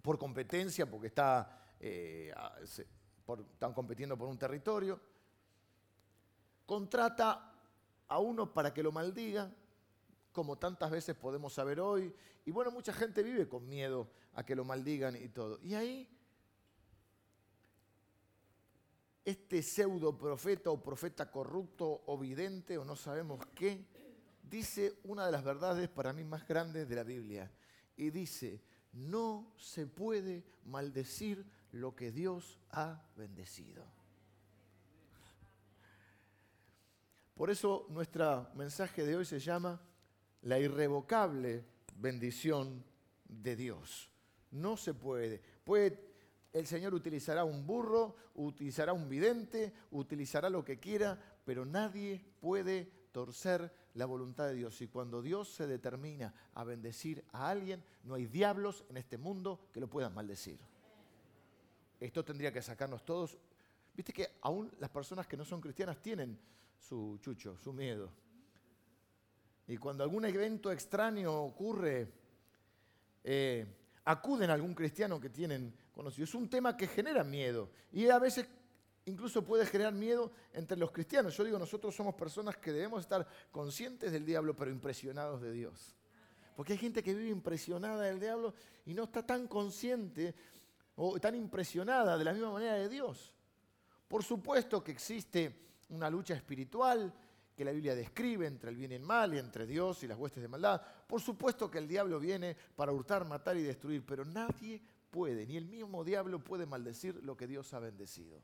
[0.00, 2.32] Por competencia, porque está, eh,
[3.52, 5.00] están compitiendo por un territorio.
[6.64, 7.52] Contrata
[8.08, 9.52] a uno para que lo maldiga
[10.32, 12.12] como tantas veces podemos saber hoy.
[12.44, 15.58] Y bueno, mucha gente vive con miedo a que lo maldigan y todo.
[15.62, 16.08] Y ahí,
[19.24, 23.86] este pseudo profeta o profeta corrupto o vidente o no sabemos qué,
[24.42, 27.50] dice una de las verdades para mí más grandes de la Biblia.
[27.96, 28.60] Y dice,
[28.92, 33.84] no se puede maldecir lo que Dios ha bendecido.
[37.34, 39.80] Por eso nuestro mensaje de hoy se llama
[40.42, 41.64] la irrevocable
[41.96, 42.84] bendición
[43.24, 44.10] de Dios.
[44.52, 45.42] No se puede.
[45.64, 46.14] puede.
[46.52, 53.08] El Señor utilizará un burro, utilizará un vidente, utilizará lo que quiera, pero nadie puede
[53.10, 54.80] torcer la voluntad de Dios.
[54.80, 59.68] Y cuando Dios se determina a bendecir a alguien, no hay diablos en este mundo
[59.72, 60.60] que lo puedan maldecir.
[61.98, 63.36] Esto tendría que sacarnos todos.
[63.92, 66.38] Viste que aún las personas que no son cristianas tienen
[66.88, 68.12] su chucho, su miedo.
[69.66, 72.12] Y cuando algún evento extraño ocurre,
[73.22, 73.66] eh,
[74.04, 76.24] acuden a algún cristiano que tienen conocido.
[76.24, 78.46] Es un tema que genera miedo y a veces
[79.06, 81.34] incluso puede generar miedo entre los cristianos.
[81.36, 85.96] Yo digo, nosotros somos personas que debemos estar conscientes del diablo, pero impresionados de Dios.
[86.54, 90.34] Porque hay gente que vive impresionada del diablo y no está tan consciente
[90.96, 93.32] o tan impresionada de la misma manera de Dios.
[94.06, 97.12] Por supuesto que existe una lucha espiritual
[97.56, 100.18] que la Biblia describe entre el bien y el mal y entre Dios y las
[100.18, 100.82] huestes de maldad.
[101.06, 105.56] Por supuesto que el diablo viene para hurtar, matar y destruir, pero nadie puede, ni
[105.56, 108.42] el mismo diablo puede maldecir lo que Dios ha bendecido.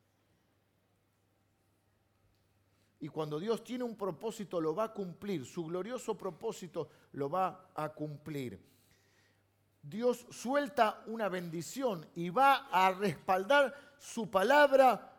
[3.01, 5.47] Y cuando Dios tiene un propósito, lo va a cumplir.
[5.47, 8.63] Su glorioso propósito lo va a cumplir.
[9.83, 15.10] Dios suelta una bendición y va a respaldar su palabra,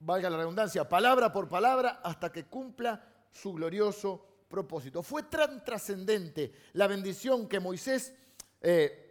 [0.00, 5.02] valga la redundancia, palabra por palabra, hasta que cumpla su glorioso propósito.
[5.02, 8.14] Fue tan trascendente la bendición que Moisés...
[8.60, 9.02] Eh,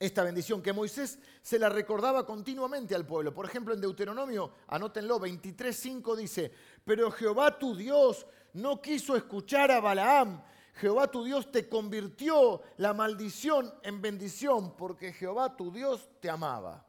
[0.00, 3.34] esta bendición que Moisés se la recordaba continuamente al pueblo.
[3.34, 6.52] Por ejemplo, en Deuteronomio, anótenlo, 23.5 dice,
[6.84, 10.40] pero Jehová tu Dios no quiso escuchar a Balaam.
[10.74, 16.87] Jehová tu Dios te convirtió la maldición en bendición porque Jehová tu Dios te amaba.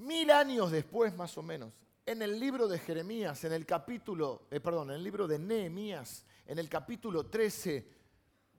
[0.00, 1.74] Mil años después, más o menos,
[2.06, 6.24] en el libro de Jeremías, en el capítulo, eh, perdón, en el libro de Nehemías,
[6.46, 7.86] en el capítulo 13,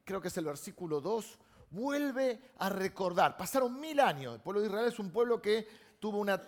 [0.05, 1.39] creo que es el versículo 2,
[1.71, 3.37] vuelve a recordar.
[3.37, 4.35] Pasaron mil años.
[4.35, 5.67] El pueblo de Israel es un pueblo que
[5.99, 6.39] tuvo una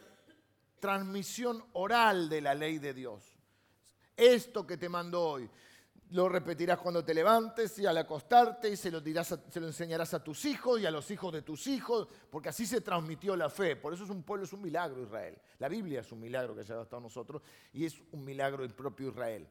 [0.80, 3.24] transmisión oral de la ley de Dios.
[4.16, 5.50] Esto que te mando hoy,
[6.14, 10.14] lo repetirás cuando te levantes y al acostarte y se lo, dirás se lo enseñarás
[10.14, 13.50] a tus hijos y a los hijos de tus hijos, porque así se transmitió la
[13.50, 13.76] fe.
[13.76, 15.36] Por eso es un pueblo, es un milagro Israel.
[15.58, 17.42] La Biblia es un milagro que ha llegado hasta nosotros
[17.74, 19.48] y es un milagro el propio Israel.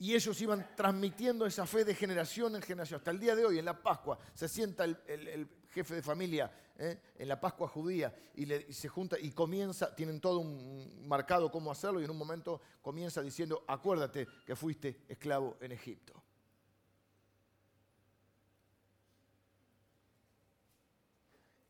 [0.00, 2.98] Y ellos iban transmitiendo esa fe de generación en generación.
[2.98, 6.98] Hasta el día de hoy, en la Pascua, se sienta el, jefe de familia ¿eh?
[7.18, 12.00] en la Pascua judía y, se junta y comienza, tienen todo un marcado cómo hacerlo
[12.00, 16.14] y en un momento comienza diciendo, acuérdate que fuiste esclavo en Egipto.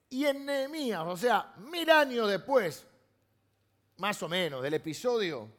[0.08, 2.86] Y en Nehemías, o sea, mil años después,
[3.96, 5.50] más o menos, del episodio,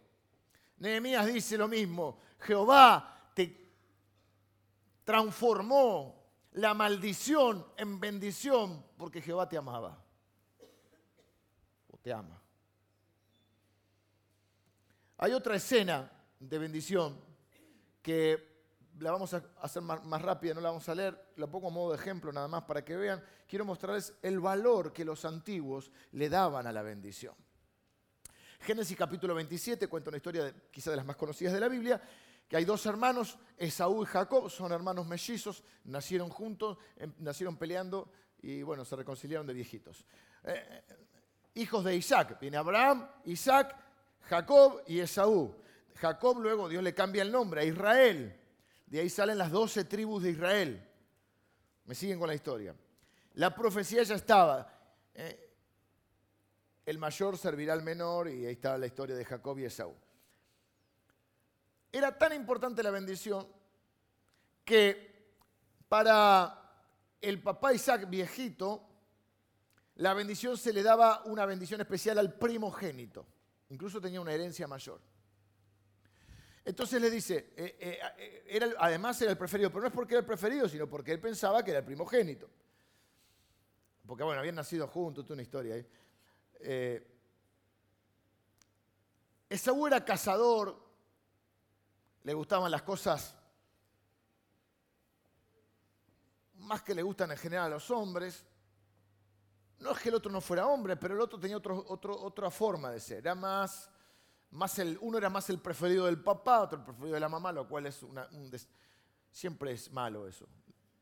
[0.77, 3.71] Nehemías dice lo mismo, Jehová te
[5.03, 6.21] transformó
[6.53, 10.03] la maldición en bendición porque Jehová te amaba.
[11.91, 12.41] O te ama.
[15.17, 17.19] Hay otra escena de bendición
[18.01, 18.51] que
[18.99, 21.91] la vamos a hacer más, rápida, no la vamos a leer, la pongo a modo
[21.91, 23.23] de ejemplo nada más para que vean.
[23.47, 27.35] Quiero mostrarles el valor que los antiguos le daban a la bendición.
[28.61, 32.01] Génesis capítulo 27 cuenta una historia quizá de las más conocidas de la Biblia,
[32.51, 38.11] que hay dos hermanos, Esaú y Jacob, son hermanos mellizos, nacieron juntos, em, nacieron peleando
[38.41, 40.05] y bueno, se reconciliaron de viejitos.
[40.43, 40.83] Eh,
[41.53, 43.73] hijos de Isaac, viene Abraham, Isaac,
[44.23, 45.55] Jacob y Esaú.
[45.95, 48.37] Jacob luego Dios le cambia el nombre a Israel.
[48.85, 50.85] De ahí salen las doce tribus de Israel.
[51.85, 52.75] Me siguen con la historia.
[53.35, 54.77] La profecía ya estaba.
[55.13, 55.53] Eh,
[56.85, 59.95] el mayor servirá al menor y ahí está la historia de Jacob y Esaú.
[61.91, 63.47] Era tan importante la bendición
[64.63, 65.11] que
[65.89, 66.57] para
[67.19, 68.87] el papá Isaac viejito,
[69.95, 73.25] la bendición se le daba una bendición especial al primogénito.
[73.69, 75.01] Incluso tenía una herencia mayor.
[76.63, 80.13] Entonces le dice, eh, eh, eh, era, además era el preferido, pero no es porque
[80.13, 82.49] era el preferido, sino porque él pensaba que era el primogénito.
[84.05, 85.87] Porque bueno, habían nacido juntos, toda una historia ahí.
[89.49, 90.90] Esaú era cazador,
[92.23, 93.35] le gustaban las cosas
[96.61, 98.45] más que le gustan en general a los hombres.
[99.79, 102.99] No es que el otro no fuera hombre, pero el otro tenía otra forma de
[102.99, 103.17] ser.
[103.19, 103.89] Era más,
[104.51, 107.51] más el, uno era más el preferido del papá, otro el preferido de la mamá,
[107.51, 108.29] lo cual es una,
[109.31, 110.47] siempre es malo eso.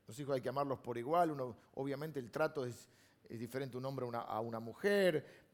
[0.08, 1.32] Los hijos hay que amarlos por igual.
[1.32, 2.88] Uno, obviamente el trato es,
[3.28, 5.49] diferente un hombre a una mujer,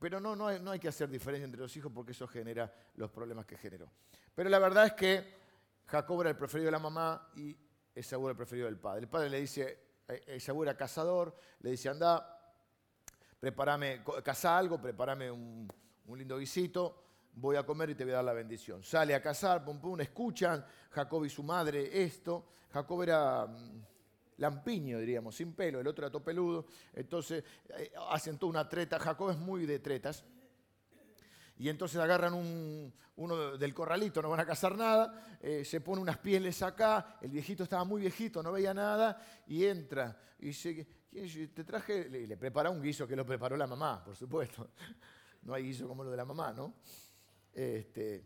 [0.00, 2.72] pero no, no hay, no hay que hacer diferencia entre los hijos porque eso genera
[2.96, 3.88] los problemas que generó.
[4.34, 5.40] Pero la verdad es que
[5.86, 7.56] Jacob era el preferido de la mamá y
[7.94, 9.02] Esaú era el preferido del padre.
[9.02, 12.40] El padre le dice, eh, Esaú era cazador, le dice, anda,
[13.38, 15.68] prepárame, caza algo, prepárame un,
[16.14, 17.02] lindo guisito,
[17.34, 18.82] voy a comer y te voy a dar la bendición.
[18.82, 22.46] Sale a cazar, pum, pum, escuchan Jacob y su madre esto.
[22.72, 23.82] Jacob era mm,
[24.40, 26.66] lampiño, diríamos, sin pelo, el otro era topeludo.
[26.92, 27.44] Entonces
[27.78, 28.98] eh, hacen toda una treta.
[28.98, 30.24] Jacob es muy de tretas
[31.58, 32.32] y entonces agarran
[33.16, 37.30] uno del corralito, no van a cazar nada, eh, se pone unas pieles acá, el
[37.30, 40.86] viejito estaba muy viejito, no veía nada, y entra, y dice,
[41.48, 44.70] te traje, le, le prepara un guiso que lo preparó la mamá, por supuesto.
[45.42, 46.74] No hay guiso como lo de la mamá, ¿no?
[47.54, 48.22] Este,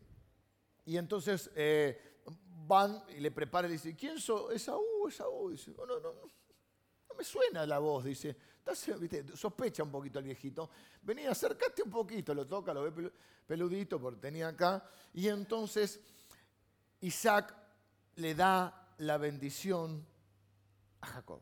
[0.84, 2.13] y entonces eh,
[2.66, 4.56] van y le preparan y dice, ¿quién soy?
[4.56, 5.50] Esaú, Esaú.
[5.50, 6.44] Dice, oh, no, no, no
[7.16, 8.36] me suena la voz, dice.
[9.34, 10.70] Sospecha un poquito el viejito.
[11.02, 13.12] Venía, acércate un poquito, lo toca, lo ve
[13.46, 14.88] peludito, porque tenía acá.
[15.12, 16.00] Y entonces
[17.00, 17.54] Isaac
[18.16, 20.06] le da la bendición
[21.02, 21.40] a Jacob.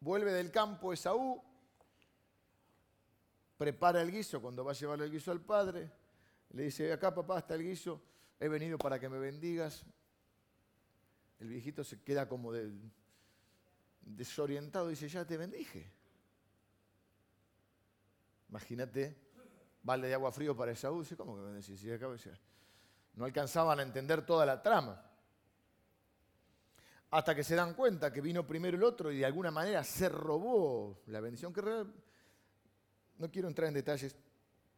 [0.00, 1.42] Vuelve del campo Esaú,
[3.56, 5.90] prepara el guiso cuando va a llevar el guiso al padre.
[6.50, 8.02] Le dice, acá papá está el guiso,
[8.40, 9.84] he venido para que me bendigas.
[11.40, 12.52] El viejito se queda como
[14.00, 15.90] desorientado y dice, ya te bendije.
[18.48, 19.16] Imagínate,
[19.82, 21.00] balde de agua frío para Esaú.
[21.00, 21.84] Dice, ¿cómo que bendecís?
[23.14, 25.10] No alcanzaban a entender toda la trama.
[27.10, 30.08] Hasta que se dan cuenta que vino primero el otro y de alguna manera se
[30.08, 31.52] robó la bendición.
[31.52, 31.62] Que
[33.18, 34.16] no quiero entrar en detalles,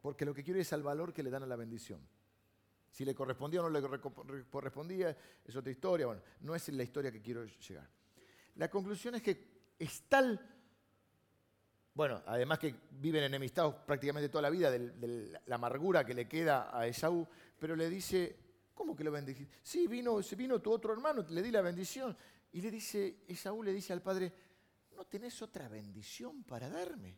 [0.03, 2.01] porque lo que quiero es el valor que le dan a la bendición.
[2.97, 4.01] Si le correspondía o no le
[4.49, 6.07] correspondía, es otra historia.
[6.07, 7.87] Bueno, no es la historia que quiero llegar.
[8.55, 10.41] La conclusión es que es tal,
[11.93, 16.71] bueno, además que viven enemistados prácticamente toda la vida de, la amargura que le queda
[16.75, 17.29] a Esaú,
[17.59, 18.35] pero le dice,
[18.73, 19.59] ¿cómo que lo bendijiste?
[19.63, 22.17] Sí, vino, vino tu otro hermano, le di la bendición.
[22.53, 24.33] Y le dice, Esaú le dice al padre,
[24.97, 27.15] ¿no tenés otra bendición para darme?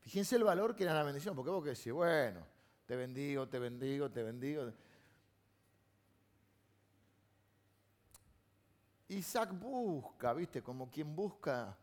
[0.00, 2.55] Fíjense el valor que era la bendición, porque vos que decís, bueno,
[2.86, 4.72] te bendigo, te bendigo, te bendigo.
[9.08, 10.62] Isaac busca, ¿viste?
[10.62, 11.76] Como quien busca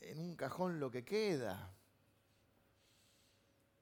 [0.00, 1.70] en un cajón lo que queda.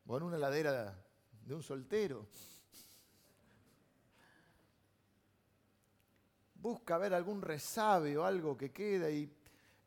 [0.07, 1.01] O en una ladera
[1.45, 2.27] de un soltero.
[6.55, 9.33] Busca ver algún resabio, algo que queda y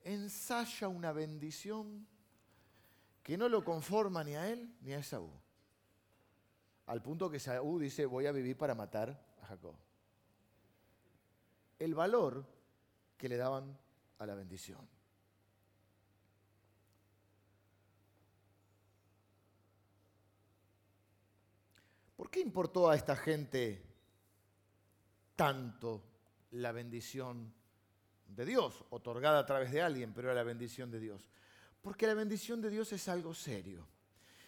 [0.04, 2.06] ensaya una bendición
[3.23, 5.44] que no lo conforma ni a él ni a Esaú.
[6.88, 9.10] Al punto que Esaú dice, voy a vivir para matar
[9.41, 9.76] a Jacob
[11.80, 12.45] el valor
[13.17, 13.78] que le daban
[14.19, 14.88] a la bendición.
[22.15, 23.84] ¿Por qué importó a esta gente
[25.36, 26.04] tanto
[26.52, 27.54] la bendición
[28.28, 31.30] de Dios, otorgada a través de alguien, pero era la bendición de Dios?
[31.82, 33.86] Porque la bendición de Dios es algo serio.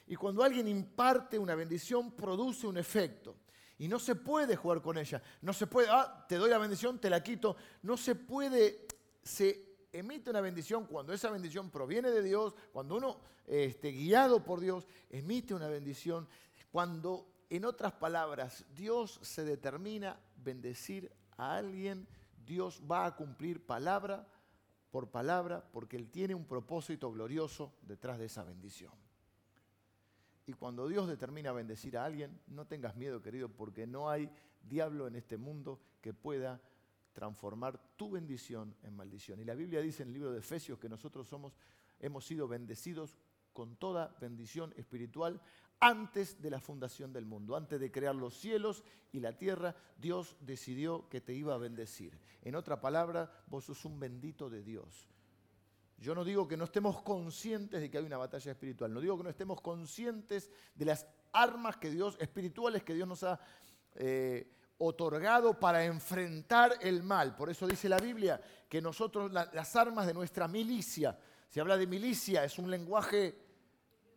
[0.08, 3.36] Y cuando alguien imparte una bendición, produce un efecto.
[3.80, 5.22] Y no se puede jugar con ella.
[5.42, 7.56] No se puede, ah, te doy la bendición, te la quito.
[7.84, 8.88] No se puede,
[9.22, 14.60] se emite una bendición cuando esa bendición proviene de Dios, cuando uno, esté guiado por
[14.62, 16.28] Dios, emite una bendición.
[16.72, 22.08] Cuando, en otras palabras, Dios se determina bendecir a alguien,
[22.46, 24.26] Dios va a cumplir palabra
[24.90, 29.07] por palabra porque Él tiene un propósito glorioso detrás de esa bendición.
[30.48, 34.30] Y cuando Dios determina bendecir a alguien, no tengas miedo, querido, porque no hay
[34.62, 36.62] diablo en este mundo que pueda
[37.12, 39.42] transformar tu bendición en maldición.
[39.42, 41.58] Y la Biblia dice en el libro de Efesios que nosotros somos,
[42.00, 43.18] hemos sido bendecidos
[43.52, 45.42] con toda bendición espiritual
[45.82, 50.38] antes de la fundación del mundo, antes de crear los cielos y la tierra, Dios
[50.40, 52.18] decidió que te iba a bendecir.
[52.42, 55.10] En otra palabra, vos sos un bendito de Dios.
[55.98, 59.18] Yo no digo que no estemos conscientes de que hay una batalla espiritual, no digo
[59.18, 63.40] que no estemos conscientes de las armas que Dios, espirituales que Dios nos ha
[63.96, 67.36] eh, otorgado para enfrentar el mal.
[67.36, 71.18] Por eso dice la Biblia que nosotros, las armas de nuestra milicia,
[71.50, 73.36] se habla de milicia, es un lenguaje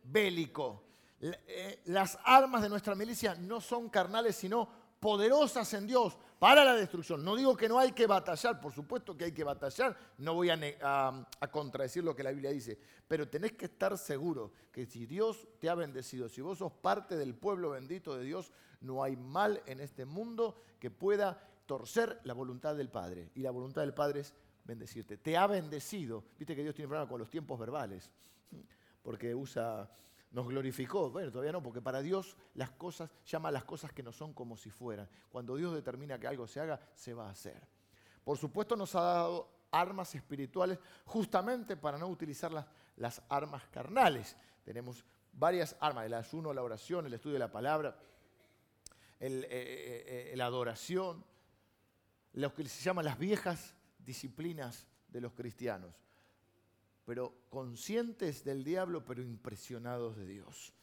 [0.03, 0.83] bélico.
[1.19, 6.75] Eh, las armas de nuestra milicia no son carnales, sino poderosas en Dios para la
[6.75, 7.25] destrucción.
[7.25, 10.51] No digo que no hay que batallar, por supuesto que hay que batallar, no voy
[10.51, 15.47] a, contradecir lo que la Biblia dice, pero tenés que estar seguro que si Dios
[15.59, 19.63] te ha bendecido, si vos sos parte del pueblo bendito de Dios, no hay mal
[19.65, 23.31] en este mundo que pueda torcer la voluntad del Padre.
[23.33, 25.17] Y la voluntad del Padre es bendecirte.
[25.17, 26.23] Te ha bendecido.
[26.37, 28.11] Viste que Dios tiene problema con los tiempos verbales,
[29.01, 29.89] porque usa
[30.31, 31.09] nos glorificó.
[31.09, 34.57] Bueno, todavía no, porque para Dios las cosas, llama las cosas que no son como
[34.57, 35.09] si fueran.
[35.29, 37.61] Cuando Dios determina que algo se haga, se va a hacer.
[38.23, 42.51] Por supuesto nos ha dado armas espirituales justamente para no utilizar
[42.95, 44.35] las, armas carnales.
[44.63, 45.03] Tenemos
[45.33, 47.97] varias armas, el ayuno, la oración, el estudio de la palabra,
[49.19, 51.23] eh, eh, eh, la adoración,
[52.33, 55.93] lo que se llaman las viejas disciplinas de los cristianos
[57.05, 60.73] pero conscientes del diablo, pero impresionados de Dios.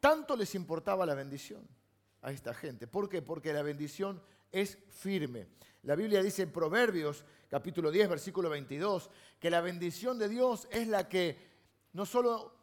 [0.00, 1.66] Tanto les importaba la bendición
[2.22, 2.86] a esta gente.
[2.86, 3.22] ¿Por qué?
[3.22, 5.48] Porque la bendición es firme.
[5.82, 10.86] La Biblia dice en Proverbios capítulo 10, versículo 22, que la bendición de Dios es
[10.88, 11.36] la que
[11.92, 12.54] no solo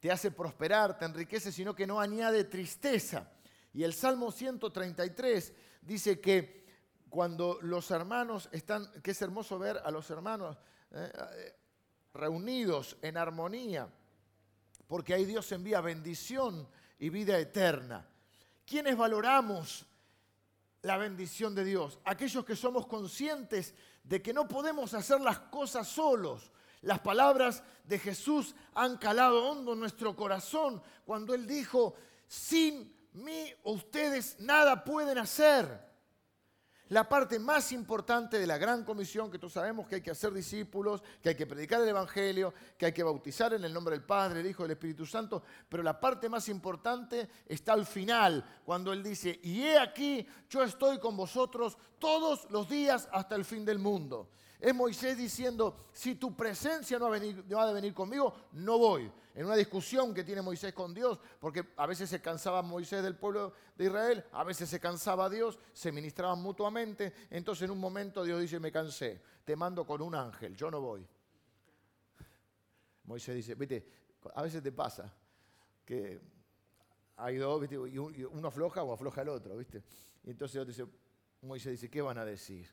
[0.00, 3.30] te hace prosperar, te enriquece, sino que no añade tristeza.
[3.72, 6.64] Y el Salmo 133 dice que
[7.10, 10.56] cuando los hermanos están, que es hermoso ver a los hermanos
[10.92, 11.12] eh,
[12.14, 13.88] reunidos en armonía,
[14.86, 18.06] porque ahí Dios envía bendición y vida eterna.
[18.66, 19.86] ¿Quiénes valoramos
[20.82, 21.98] la bendición de Dios?
[22.04, 26.50] Aquellos que somos conscientes de que no podemos hacer las cosas solos.
[26.82, 31.94] Las palabras de Jesús han calado hondo en nuestro corazón cuando Él dijo,
[32.26, 35.89] sin mí ustedes nada pueden hacer
[36.90, 40.32] la parte más importante de la gran comisión, que todos sabemos que hay que hacer
[40.32, 44.04] discípulos, que hay que predicar el Evangelio, que hay que bautizar en el nombre del
[44.04, 48.44] Padre, del Hijo y del Espíritu Santo, pero la parte más importante está al final,
[48.64, 53.44] cuando Él dice, y he aquí, yo estoy con vosotros todos los días hasta el
[53.44, 54.28] fin del mundo.
[54.58, 59.10] Es Moisés diciendo, si tu presencia no va, a venir, no venir conmigo, no voy.
[59.34, 63.16] En una discusión que tiene Moisés con Dios, porque a veces se cansaba Moisés del
[63.16, 67.12] pueblo de Israel, a veces se cansaba Dios, se ministraban mutuamente.
[67.30, 70.80] Entonces en un momento Dios dice, me cansé, te mando con un ángel, yo no
[70.80, 71.06] voy.
[73.04, 73.86] Moisés dice, viste,
[74.34, 75.12] a veces te pasa
[75.84, 76.20] que
[77.16, 77.76] hay dos, ¿viste?
[77.76, 79.82] y uno afloja o afloja el otro, ¿viste?
[80.24, 80.86] Y entonces dice,
[81.42, 82.68] Moisés dice, ¿qué van a decir?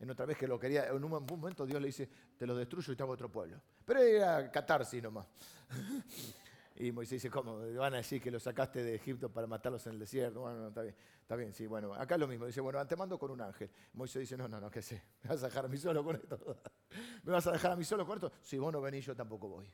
[0.00, 2.92] En otra vez que lo quería, en un momento Dios le dice, te lo destruyo
[2.92, 3.60] y te hago otro pueblo.
[3.84, 5.26] Pero era catarsis nomás.
[6.76, 7.58] y Moisés dice, ¿cómo?
[7.74, 10.42] Van a decir que lo sacaste de Egipto para matarlos en el desierto.
[10.42, 11.94] Bueno, está bien, está bien, sí, bueno.
[11.94, 12.46] Acá es lo mismo.
[12.46, 13.68] Dice, bueno, te mando con un ángel.
[13.94, 15.02] Moisés dice, no, no, no, ¿qué sé?
[15.24, 16.38] ¿Me vas a dejar a mí solo con esto?
[17.24, 18.30] ¿Me vas a dejar a mí solo con esto?
[18.40, 19.68] Si vos no venís, yo tampoco voy.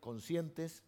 [0.00, 0.82] Conscientes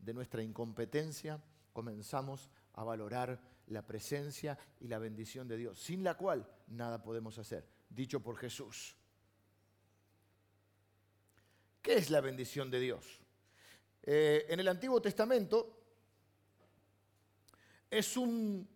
[0.00, 1.40] de nuestra incompetencia,
[1.72, 3.40] comenzamos a valorar
[3.70, 8.36] la presencia y la bendición de Dios, sin la cual nada podemos hacer, dicho por
[8.36, 8.96] Jesús.
[11.80, 13.20] ¿Qué es la bendición de Dios?
[14.02, 15.78] Eh, en el Antiguo Testamento
[17.88, 18.68] es un,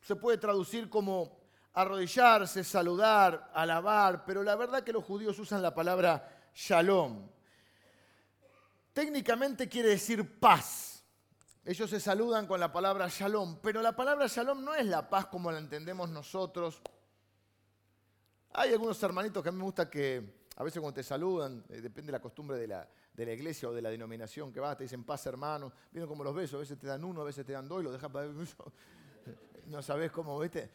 [0.00, 1.38] se puede traducir como
[1.74, 7.28] arrodillarse, saludar, alabar, pero la verdad que los judíos usan la palabra shalom.
[8.92, 10.87] Técnicamente quiere decir paz.
[11.68, 15.26] Ellos se saludan con la palabra shalom, pero la palabra shalom no es la paz
[15.26, 16.80] como la entendemos nosotros.
[18.54, 21.82] Hay algunos hermanitos que a mí me gusta que a veces cuando te saludan, eh,
[21.82, 22.88] depende de la costumbre de la,
[23.34, 26.54] iglesia o de la denominación que vas, te dicen paz hermano, vienen como los besos,
[26.54, 28.28] a veces te dan uno, a veces te dan dos y lo dejas para...
[29.66, 30.70] No sabes cómo, ¿viste?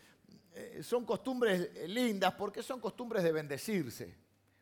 [0.54, 4.16] Eh, son costumbres lindas porque son costumbres de bendecirse.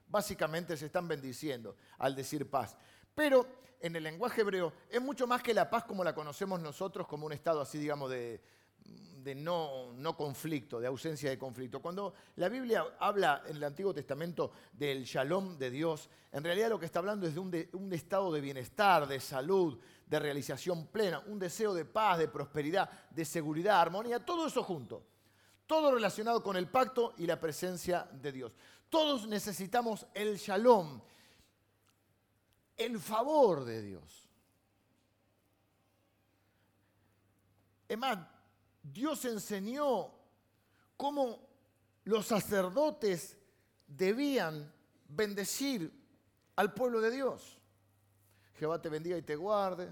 [0.07, 2.77] Básicamente se están bendiciendo al decir paz.
[3.13, 3.45] Pero
[3.82, 7.25] en el lenguaje hebreo es mucho más que la paz como la conocemos nosotros, como
[7.25, 8.41] un estado así, digamos, de,
[9.36, 11.82] no, conflicto, de ausencia de conflicto.
[11.82, 16.79] Cuando la Biblia habla en el Antiguo Testamento del shalom de Dios, en realidad lo
[16.79, 20.88] que está hablando es de un, de un, estado de bienestar, de salud, de realización
[20.88, 25.05] plena, un deseo de paz, de prosperidad, de seguridad, armonía, todo eso junto.
[25.65, 28.51] Todo relacionado con el pacto y la presencia de Dios.
[28.89, 30.99] Todos necesitamos el shalom,
[32.86, 34.29] el favor de Dios.
[37.88, 38.19] Es más,
[38.82, 40.11] Dios enseñó
[40.95, 41.39] cómo
[42.05, 43.38] los sacerdotes
[43.86, 44.71] debían
[45.09, 45.91] bendecir
[46.55, 47.59] al pueblo de Dios.
[48.53, 49.89] Jehová te bendiga y te guarde.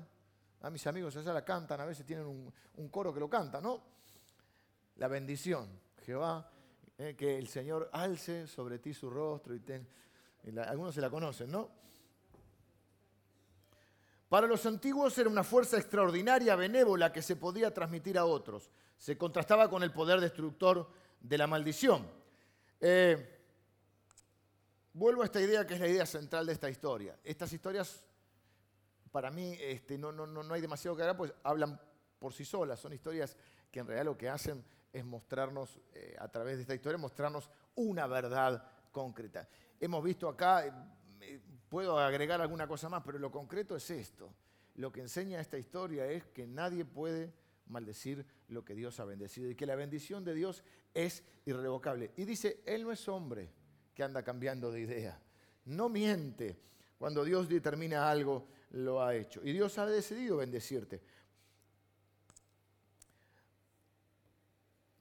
[0.61, 3.81] A mis amigos allá la cantan, a veces tienen un, coro que lo canta, ¿no?
[4.97, 5.67] La bendición.
[6.05, 6.49] Jehová,
[6.97, 9.87] eh, que el Señor alce sobre ti su rostro y ten...
[10.67, 11.69] algunos se la conocen, ¿no?
[14.29, 18.69] Para los antiguos era una fuerza extraordinaria, benévola, que se podía transmitir a otros.
[18.95, 20.87] Se contrastaba con el poder destructor
[21.19, 22.07] de la maldición.
[22.79, 23.39] Eh,
[24.93, 27.17] vuelvo a esta idea que es la idea central de esta historia.
[27.23, 28.05] Estas historias,
[29.11, 31.81] para mí, este, no, no, no, hay demasiado que hablar, pues hablan
[32.19, 32.79] por sí solas.
[32.79, 33.35] Son historias
[33.71, 34.63] que en realidad lo que hacen
[34.93, 39.49] es mostrarnos, eh, a través de esta historia, mostrarnos una verdad concreta.
[39.79, 40.87] Hemos visto acá
[41.69, 44.33] Puedo agregar alguna cosa más, pero lo concreto es esto.
[44.75, 47.31] Lo que enseña esta historia es que nadie puede
[47.67, 50.63] maldecir lo que Dios ha bendecido y que la bendición de Dios
[50.93, 52.11] es irrevocable.
[52.17, 53.51] Y dice, Él no es hombre
[53.93, 55.19] que anda cambiando de idea.
[55.65, 56.59] No miente.
[56.97, 59.41] Cuando Dios determina algo, lo ha hecho.
[59.43, 61.01] Y Dios ha decidido bendecirte.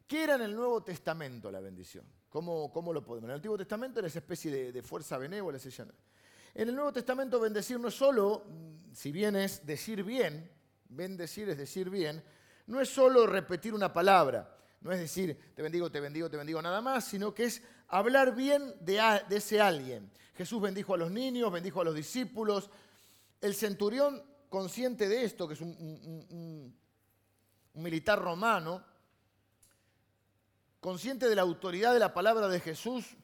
[0.06, 2.04] ¿Qué era en el Nuevo Testamento la bendición?
[2.30, 3.24] ¿Cómo, cómo lo podemos?
[3.26, 5.92] En el Antiguo Testamento era esa especie de, fuerza benévola, se llama.
[6.58, 8.44] En el Nuevo Testamento bendecir no es solo,
[8.92, 10.50] si bien es decir bien,
[10.88, 12.20] bendecir es decir bien,
[12.66, 16.60] no es solo repetir una palabra, no es decir te bendigo, te bendigo, te bendigo
[16.60, 18.98] nada más, sino que es hablar bien de,
[19.30, 20.10] ese alguien.
[20.34, 22.70] Jesús bendijo a los niños, bendijo a los discípulos.
[23.40, 26.76] El centurión, consciente de esto, que es un
[27.74, 28.84] militar romano,
[30.80, 33.16] consciente de la autoridad de la palabra de Jesús,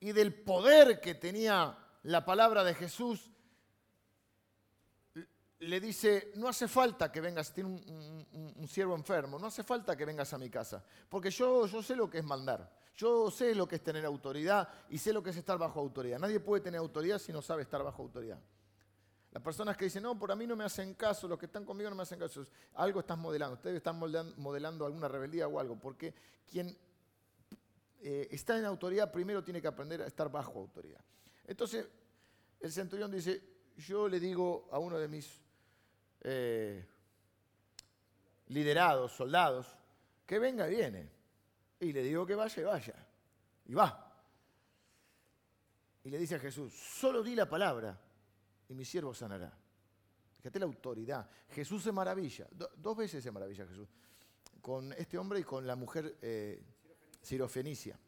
[0.00, 3.30] y del poder que tenía la palabra de Jesús,
[5.60, 10.04] le dice, no hace falta que vengas, tiene un, siervo enfermo, no hace falta que
[10.04, 13.66] vengas a mi casa, porque yo, yo sé lo que es mandar, yo sé lo
[13.66, 16.18] que es tener autoridad y sé lo que es estar bajo autoridad.
[16.18, 18.38] Nadie puede tener autoridad si no sabe estar bajo autoridad.
[19.30, 21.90] Las personas que dicen, no, por mí no me hacen caso, los que están conmigo
[21.90, 26.14] no me hacen caso, algo estás modelando, ustedes están modelando alguna rebeldía o algo, porque
[26.50, 26.76] quien
[28.00, 31.04] eh, está en autoridad primero tiene que aprender a estar bajo autoridad.
[31.46, 31.86] Entonces,
[32.60, 33.42] el centurión dice,
[33.76, 35.40] yo le digo a uno de mis
[36.20, 36.84] eh,
[38.48, 39.66] liderados, soldados,
[40.26, 41.10] que venga y viene.
[41.80, 43.06] Y le digo que vaya y vaya.
[43.66, 44.04] Y va.
[46.04, 47.98] Y le dice a Jesús, solo di la palabra
[48.68, 49.52] y mi siervo sanará.
[50.36, 51.28] Fíjate la autoridad.
[51.50, 52.46] Jesús se maravilla.
[52.76, 53.88] dos veces se maravilla Jesús.
[54.60, 56.62] Con este hombre y con la mujer eh,
[57.20, 57.98] Sirofenicia.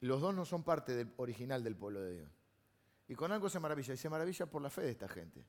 [0.00, 2.30] Los dos no son parte del original del pueblo de Dios.
[3.08, 3.94] Y con algo se maravilla.
[3.94, 5.44] Y se maravilla por la fe de esta gente.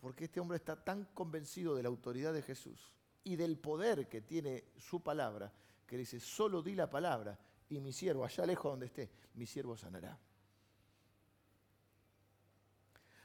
[0.00, 4.22] Porque este hombre está tan convencido de la autoridad de Jesús y del poder que
[4.22, 5.52] tiene su palabra,
[5.86, 7.38] que dice, solo di la palabra
[7.68, 10.18] y mi siervo, allá lejos donde esté, mi siervo sanará.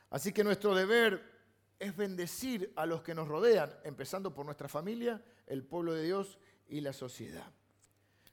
[0.09, 1.35] Así que nuestro deber
[1.79, 6.37] es bendecir a los que nos rodean, empezando por nuestra familia, el pueblo de Dios
[6.67, 7.51] y la sociedad.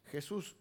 [0.06, 0.56] Jesús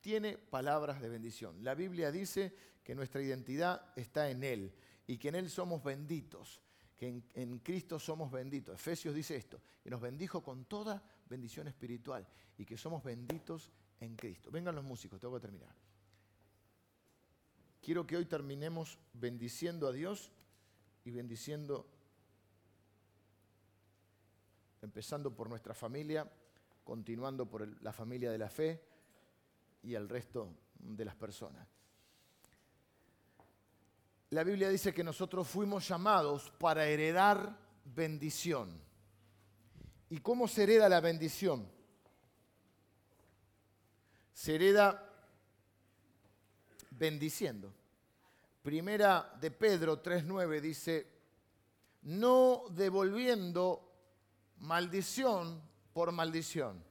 [0.00, 1.62] tiene palabras de bendición.
[1.62, 4.72] La Biblia dice que nuestra identidad está en Él
[5.06, 6.60] y que en Él somos benditos,
[6.96, 8.74] que en, Cristo somos benditos.
[8.74, 12.26] Efesios dice esto, que nos bendijo con toda bendición espiritual
[12.58, 13.70] y que somos benditos
[14.00, 14.50] en Cristo.
[14.50, 15.74] Vengan los músicos, tengo que terminar.
[17.80, 20.30] Quiero que hoy terminemos bendiciendo a Dios
[21.04, 21.88] y bendiciendo,
[24.80, 26.30] empezando por nuestra familia,
[26.84, 28.82] continuando por la familia de la fe
[29.82, 31.66] y el resto de las personas.
[34.30, 37.54] La Biblia dice que nosotros fuimos llamados para heredar
[37.84, 38.80] bendición.
[40.08, 41.70] ¿Y cómo se hereda la bendición?
[44.32, 45.06] Se hereda
[46.90, 47.72] bendiciendo.
[48.62, 51.06] Primera de Pedro 3.9 dice,
[52.02, 53.92] no devolviendo
[54.58, 55.62] maldición
[55.92, 56.82] por maldición.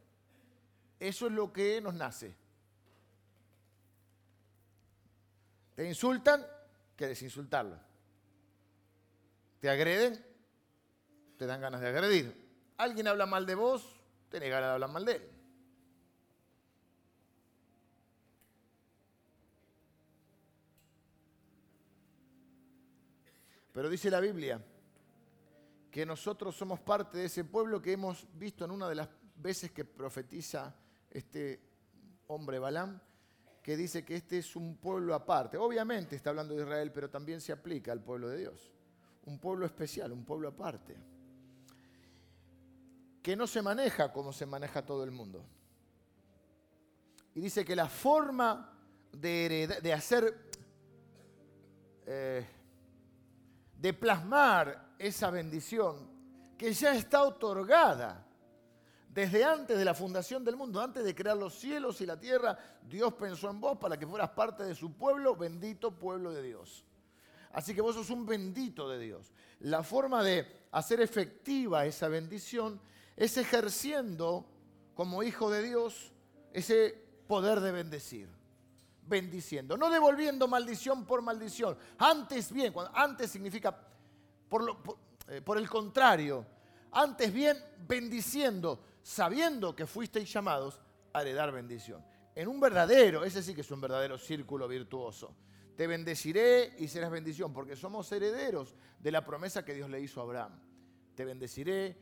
[0.99, 2.35] Eso es lo que nos nace.
[5.75, 6.45] Te insultan,
[6.95, 7.79] quieres insultarlo.
[9.59, 10.23] Te agreden,
[11.37, 12.49] te dan ganas de agredir.
[12.77, 13.99] Alguien habla mal de vos,
[14.29, 15.29] tenés ganas de hablar mal de él.
[23.71, 24.61] Pero dice la Biblia
[25.91, 29.71] que nosotros somos parte de ese pueblo que hemos visto en una de las veces
[29.71, 30.73] que profetiza
[31.09, 31.61] este
[32.27, 32.99] hombre Balaam,
[33.61, 35.57] que dice que este es un pueblo aparte.
[35.57, 38.71] Obviamente está hablando de Israel, pero también se aplica al pueblo de Dios.
[39.25, 40.95] Un pueblo especial, un pueblo aparte.
[43.21, 45.45] Que no se maneja como se maneja todo el mundo.
[47.35, 48.79] Y dice que la forma
[49.11, 50.49] de, de hacer,
[52.05, 52.47] eh,
[53.77, 56.09] de plasmar esa bendición
[56.57, 58.25] que ya está otorgada
[59.13, 62.57] desde antes de la fundación del mundo, antes de crear los cielos y la tierra,
[62.87, 66.85] Dios pensó en vos para que fueras parte de su pueblo, bendito pueblo de Dios.
[67.51, 69.33] Así que vos sos un bendito de Dios.
[69.59, 72.79] La forma de hacer efectiva esa bendición
[73.17, 74.45] es ejerciendo
[74.95, 76.13] como hijo de Dios
[76.53, 76.95] ese
[77.27, 78.29] poder de bendecir.
[79.05, 81.77] Bendiciendo, no devolviendo maldición por maldición.
[81.97, 83.75] Antes bien, antes significa
[84.51, 84.77] por,
[85.29, 86.45] eh, por el contrario,
[86.91, 90.79] antes bien bendiciendo sabiendo que fuisteis llamados
[91.13, 92.03] a heredar bendición.
[92.35, 95.35] En un verdadero, ese sí que es un verdadero círculo virtuoso.
[95.75, 100.19] Te bendeciré y serás bendición, porque somos herederos de la promesa que Dios le hizo
[100.19, 100.59] a Abraham.
[101.15, 101.97] Te bendeciré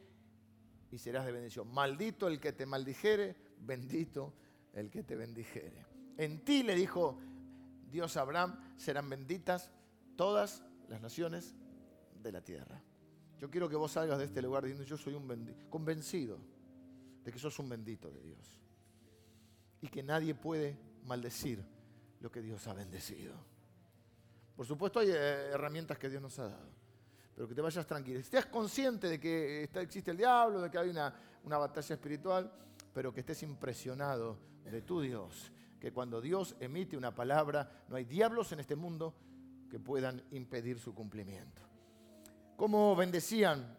[0.91, 1.71] y serás de bendición.
[1.71, 4.33] Maldito el que te maldijere, bendito
[4.73, 5.85] el que te bendijere.
[6.17, 7.17] En ti le dijo
[7.89, 9.71] Dios a Abraham, serán benditas
[10.15, 11.55] todas las naciones
[12.22, 12.82] de la tierra.
[13.39, 16.39] Yo quiero que vos salgas de este lugar diciendo, yo soy un convencido
[17.24, 18.61] de que sos un bendito de Dios.
[19.82, 21.63] Y que nadie puede maldecir
[22.20, 23.34] lo que Dios ha bendecido.
[24.55, 26.70] Por supuesto hay eh, herramientas que Dios nos ha dado,
[27.34, 28.20] pero que te vayas tranquilo.
[28.20, 31.13] Estés consciente de que está, existe el diablo, de que hay una,
[31.45, 32.51] una batalla espiritual,
[32.93, 35.53] pero que estés impresionado de tu Dios.
[35.80, 39.15] Que cuando Dios emite una palabra, no hay diablos en este mundo
[39.70, 41.68] que puedan impedir su cumplimiento.
[42.60, 43.74] ¿Cómo bendecían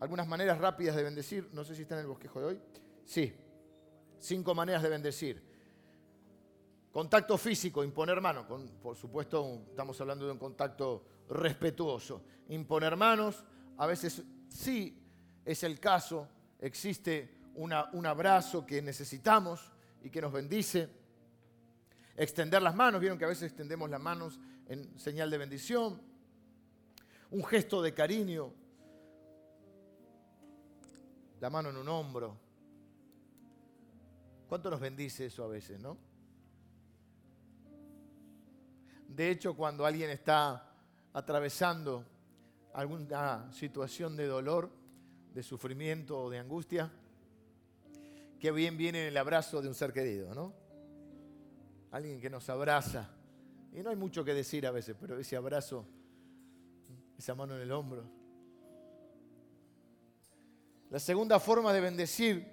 [0.00, 2.60] algunas maneras rápidas de bendecir, no sé si está en el bosquejo de hoy.
[3.06, 3.32] Sí,
[4.18, 5.42] cinco maneras de bendecir.
[6.92, 8.44] Contacto físico, imponer manos.
[8.82, 12.22] por supuesto, estamos hablando de un contacto respetuoso.
[12.50, 13.42] Imponer manos,
[13.78, 15.02] a veces sí
[15.42, 19.72] es el caso, existe un abrazo que necesitamos
[20.02, 20.86] y que nos bendice.
[22.14, 26.07] Extender las manos, vieron que a veces extendemos las manos en señal de bendición.
[27.30, 28.52] Un gesto de cariño,
[31.40, 32.36] la mano en un hombro.
[34.48, 35.98] ¿Cuánto nos bendice eso a veces, no?
[39.08, 40.72] De hecho, cuando alguien está
[41.12, 42.04] atravesando
[42.72, 44.70] alguna situación de dolor,
[45.34, 46.90] de sufrimiento o de angustia,
[48.38, 50.54] que bien viene el abrazo de un ser querido, ¿no?
[51.90, 53.10] Alguien que nos abraza.
[53.72, 55.84] Y no hay mucho que decir a veces, pero ese abrazo,
[57.18, 58.04] esa mano en el hombro.
[60.90, 62.50] La segunda forma de bendecir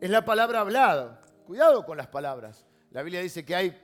[0.00, 1.22] es la palabra hablada.
[1.46, 2.66] Cuidado con las palabras.
[2.90, 3.80] La Biblia dice que hay,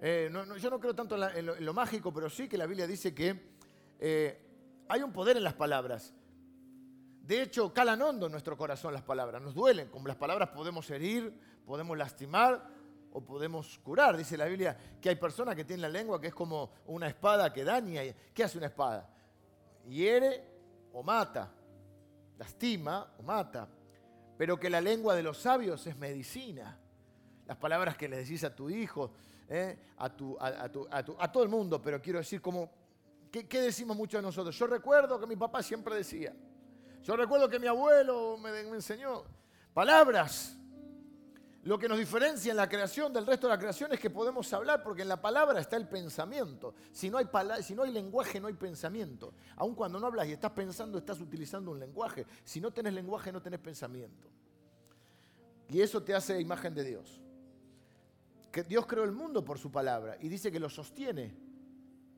[0.00, 3.54] eh, yo no creo tanto en, lo, mágico, pero sí que la Biblia dice que
[3.98, 4.40] eh,
[4.88, 6.14] hay un poder en las palabras.
[7.20, 9.88] De hecho, calan hondo en nuestro corazón las palabras, nos duelen.
[9.88, 12.77] Con las palabras podemos herir, podemos lastimar
[13.24, 14.16] podemos curar.
[14.16, 17.52] Dice la Biblia que hay personas que tienen la lengua que es como una espada
[17.52, 18.02] que daña.
[18.34, 19.08] ¿Qué hace una espada?
[19.86, 20.44] Hiere
[20.92, 21.50] o mata,
[22.38, 23.68] lastima o mata.
[24.36, 26.78] Pero que la lengua de los sabios es medicina.
[27.46, 29.12] Las palabras que le decís a tu hijo,
[29.48, 32.70] eh, a, tu, a, todo el mundo, pero quiero decir, como,
[33.32, 34.56] ¿qué, ¿qué decimos muchos de nosotros?
[34.56, 36.34] Yo recuerdo que mi papá siempre decía,
[37.02, 39.24] yo recuerdo que mi abuelo me, enseñó
[39.72, 40.57] palabras.
[41.64, 44.50] Lo que nos diferencia en la creación del resto de la creación es que podemos
[44.52, 46.74] hablar porque en la palabra está el pensamiento.
[46.92, 47.28] Si no hay,
[47.62, 49.34] si no hay lenguaje, no hay pensamiento.
[49.56, 52.26] Aun cuando no hablas y estás pensando, estás utilizando un lenguaje.
[52.44, 54.28] Si no tenés lenguaje, no tenés pensamiento.
[55.68, 57.20] Y eso te hace imagen de Dios.
[58.52, 61.34] Que Dios creó el mundo por su palabra y dice que lo sostiene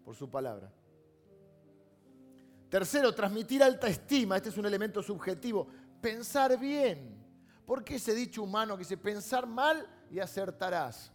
[0.05, 0.71] por su palabra.
[2.69, 4.37] Tercero, transmitir alta estima.
[4.37, 5.67] Este es un elemento subjetivo.
[6.01, 7.20] Pensar bien.
[7.71, 11.13] ¿Por qué ese dicho humano que dice pensar mal y acertarás?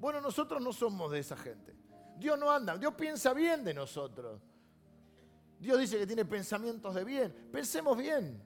[0.00, 1.76] Bueno, nosotros no somos de esa gente.
[2.18, 4.42] Dios no anda, Dios piensa bien de nosotros.
[5.60, 7.32] Dios dice que tiene pensamientos de bien.
[7.52, 8.42] Pensemos bien.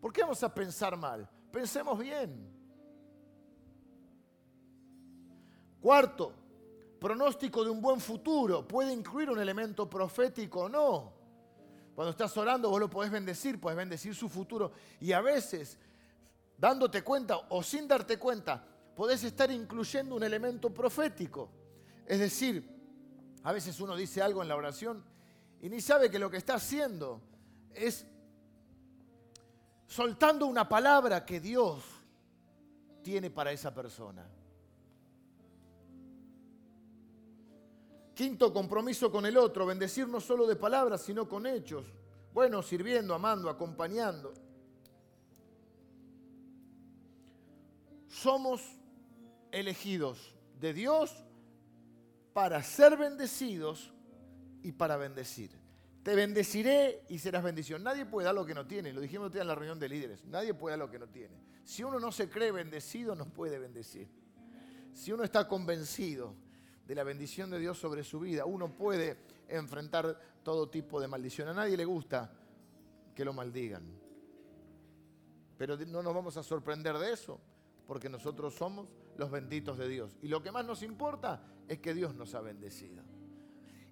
[0.00, 1.30] ¿Por qué vamos a pensar mal?
[1.52, 2.52] Pensemos bien.
[5.80, 6.32] Cuarto,
[6.98, 8.66] pronóstico de un buen futuro.
[8.66, 11.12] ¿Puede incluir un elemento profético o no?
[11.94, 14.72] Cuando estás orando, vos lo podés bendecir, podés bendecir su futuro.
[14.98, 15.78] Y a veces,
[16.56, 21.50] dándote cuenta o sin darte cuenta, podés estar incluyendo un elemento profético.
[22.06, 22.68] Es decir,
[23.42, 25.04] a veces uno dice algo en la oración
[25.60, 27.20] y ni sabe que lo que está haciendo
[27.72, 28.06] es
[29.86, 31.82] soltando una palabra que Dios
[33.02, 34.26] tiene para esa persona.
[38.14, 41.84] Quinto, compromiso con el otro, bendecir no solo de palabras, sino con hechos.
[42.32, 44.32] Bueno, sirviendo, amando, acompañando.
[48.14, 48.62] Somos
[49.50, 51.24] elegidos de Dios
[52.32, 53.92] para ser bendecidos
[54.62, 55.50] y para bendecir.
[56.02, 57.82] Te bendeciré y serás bendición.
[57.82, 58.92] Nadie puede dar lo que no tiene.
[58.92, 60.24] Lo dijimos en la reunión de líderes.
[60.26, 61.34] Nadie puede dar lo que no tiene.
[61.64, 64.08] Si uno no se cree bendecido, no puede bendecir.
[64.92, 66.36] Si uno está convencido
[66.86, 68.44] de la bendición de Dios sobre su vida.
[68.44, 69.16] Uno puede
[69.48, 71.48] enfrentar todo tipo de maldición.
[71.48, 72.30] A nadie le gusta
[73.14, 73.82] que lo maldigan.
[75.56, 77.40] Pero no nos vamos a sorprender de eso,
[77.86, 80.16] porque nosotros somos los benditos de Dios.
[80.22, 83.02] Y lo que más nos importa es que Dios nos ha bendecido.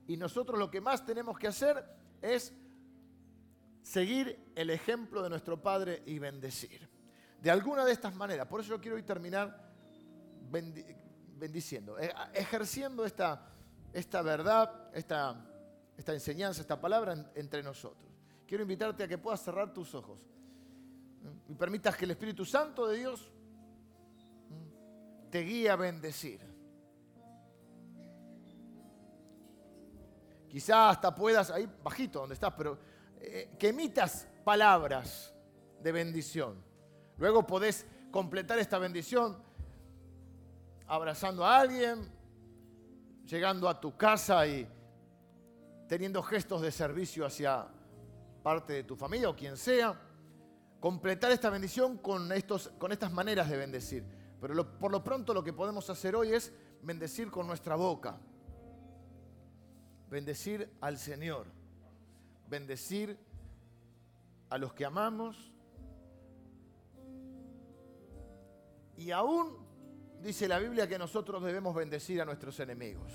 [0.07, 1.85] Y nosotros lo que más tenemos que hacer
[2.21, 2.53] es
[3.83, 6.89] seguir el ejemplo de nuestro Padre y bendecir.
[7.41, 8.47] De alguna de estas maneras.
[8.47, 9.71] Por eso yo quiero hoy terminar
[11.39, 13.49] bendiciendo, eh, ejerciendo esta,
[13.93, 15.45] esta verdad, esta,
[15.97, 18.11] esta enseñanza, esta palabra entre nosotros.
[18.47, 20.21] Quiero invitarte a que puedas cerrar tus ojos
[21.49, 23.31] y permitas que el Espíritu Santo de Dios
[25.33, 26.41] te guíe a bendecir.
[30.47, 32.79] Quizá hasta puedas, ahí bajito donde estás, pero
[33.19, 35.35] eh, que emitas palabras
[35.81, 36.63] de bendición.
[37.17, 39.43] Luego podés completar esta bendición
[40.87, 42.13] abrazando a alguien,
[43.25, 44.69] llegando a tu casa y
[45.89, 47.67] teniendo gestos de servicio hacia
[48.43, 49.99] parte de tu familia o quien sea.
[50.79, 54.22] Completar esta bendición con, estos, con estas maneras de bendecir.
[54.43, 58.19] Pero por lo pronto lo que podemos hacer hoy es bendecir con nuestra boca.
[60.11, 61.47] Bendecir al Señor.
[62.49, 63.17] Bendecir
[64.51, 65.53] a los que amamos.
[68.97, 69.65] Y aún
[70.21, 73.13] dice la Biblia que nosotros debemos bendecir a nuestros enemigos,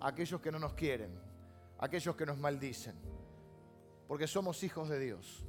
[0.00, 1.16] a aquellos que no nos quieren,
[1.78, 2.96] a aquellos que nos maldicen,
[4.08, 5.44] porque somos hijos de Dios.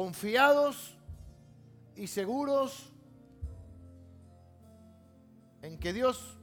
[0.00, 0.96] Confiados
[1.94, 2.90] y seguros
[5.60, 6.38] en que Dios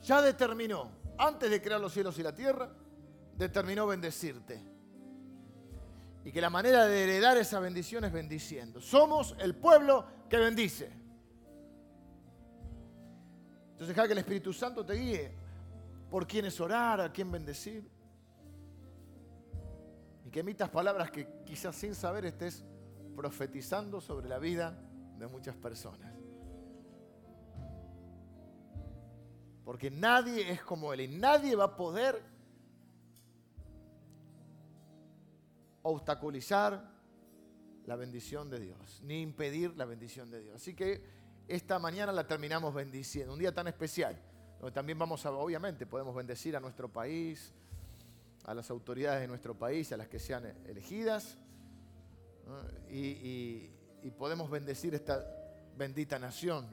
[0.00, 2.72] ya determinó, antes de crear los cielos y la tierra,
[3.36, 4.62] determinó bendecirte.
[6.24, 8.80] Y que la manera de heredar esa bendición es bendiciendo.
[8.80, 10.92] Somos el pueblo que bendice.
[13.72, 15.32] Entonces deja que el Espíritu Santo te guíe
[16.08, 17.90] por quién es orar, a quién bendecir.
[20.24, 22.64] Y que emitas palabras que quizás sin saber estés
[23.14, 24.78] profetizando sobre la vida
[25.18, 26.12] de muchas personas.
[29.64, 32.22] Porque nadie es como Él y nadie va a poder
[35.82, 36.92] obstaculizar
[37.86, 40.56] la bendición de Dios, ni impedir la bendición de Dios.
[40.56, 41.02] Así que
[41.48, 44.18] esta mañana la terminamos bendiciendo, un día tan especial,
[44.58, 47.52] donde también vamos a, obviamente, podemos bendecir a nuestro país,
[48.44, 51.36] a las autoridades de nuestro país, a las que sean elegidas,
[52.90, 53.70] y,
[54.18, 55.24] podemos bendecir esta
[55.76, 56.68] bendita nación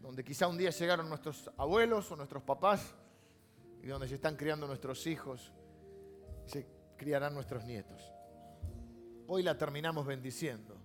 [0.00, 2.94] donde quizá un día llegaron nuestros abuelos o nuestros papás
[3.82, 5.52] y donde se están criando nuestros hijos,
[6.46, 6.66] se
[6.96, 8.12] criarán nuestros nietos.
[9.26, 10.76] Hoy la terminamos bendiciendo,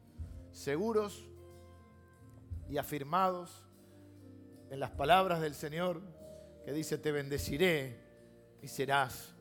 [0.52, 1.28] seguros
[2.70, 3.66] y afirmados
[4.70, 6.02] en las palabras del Señor
[6.64, 8.00] que dice, te bendeciré
[8.62, 9.36] y serás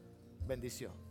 [0.46, 1.03] bendición.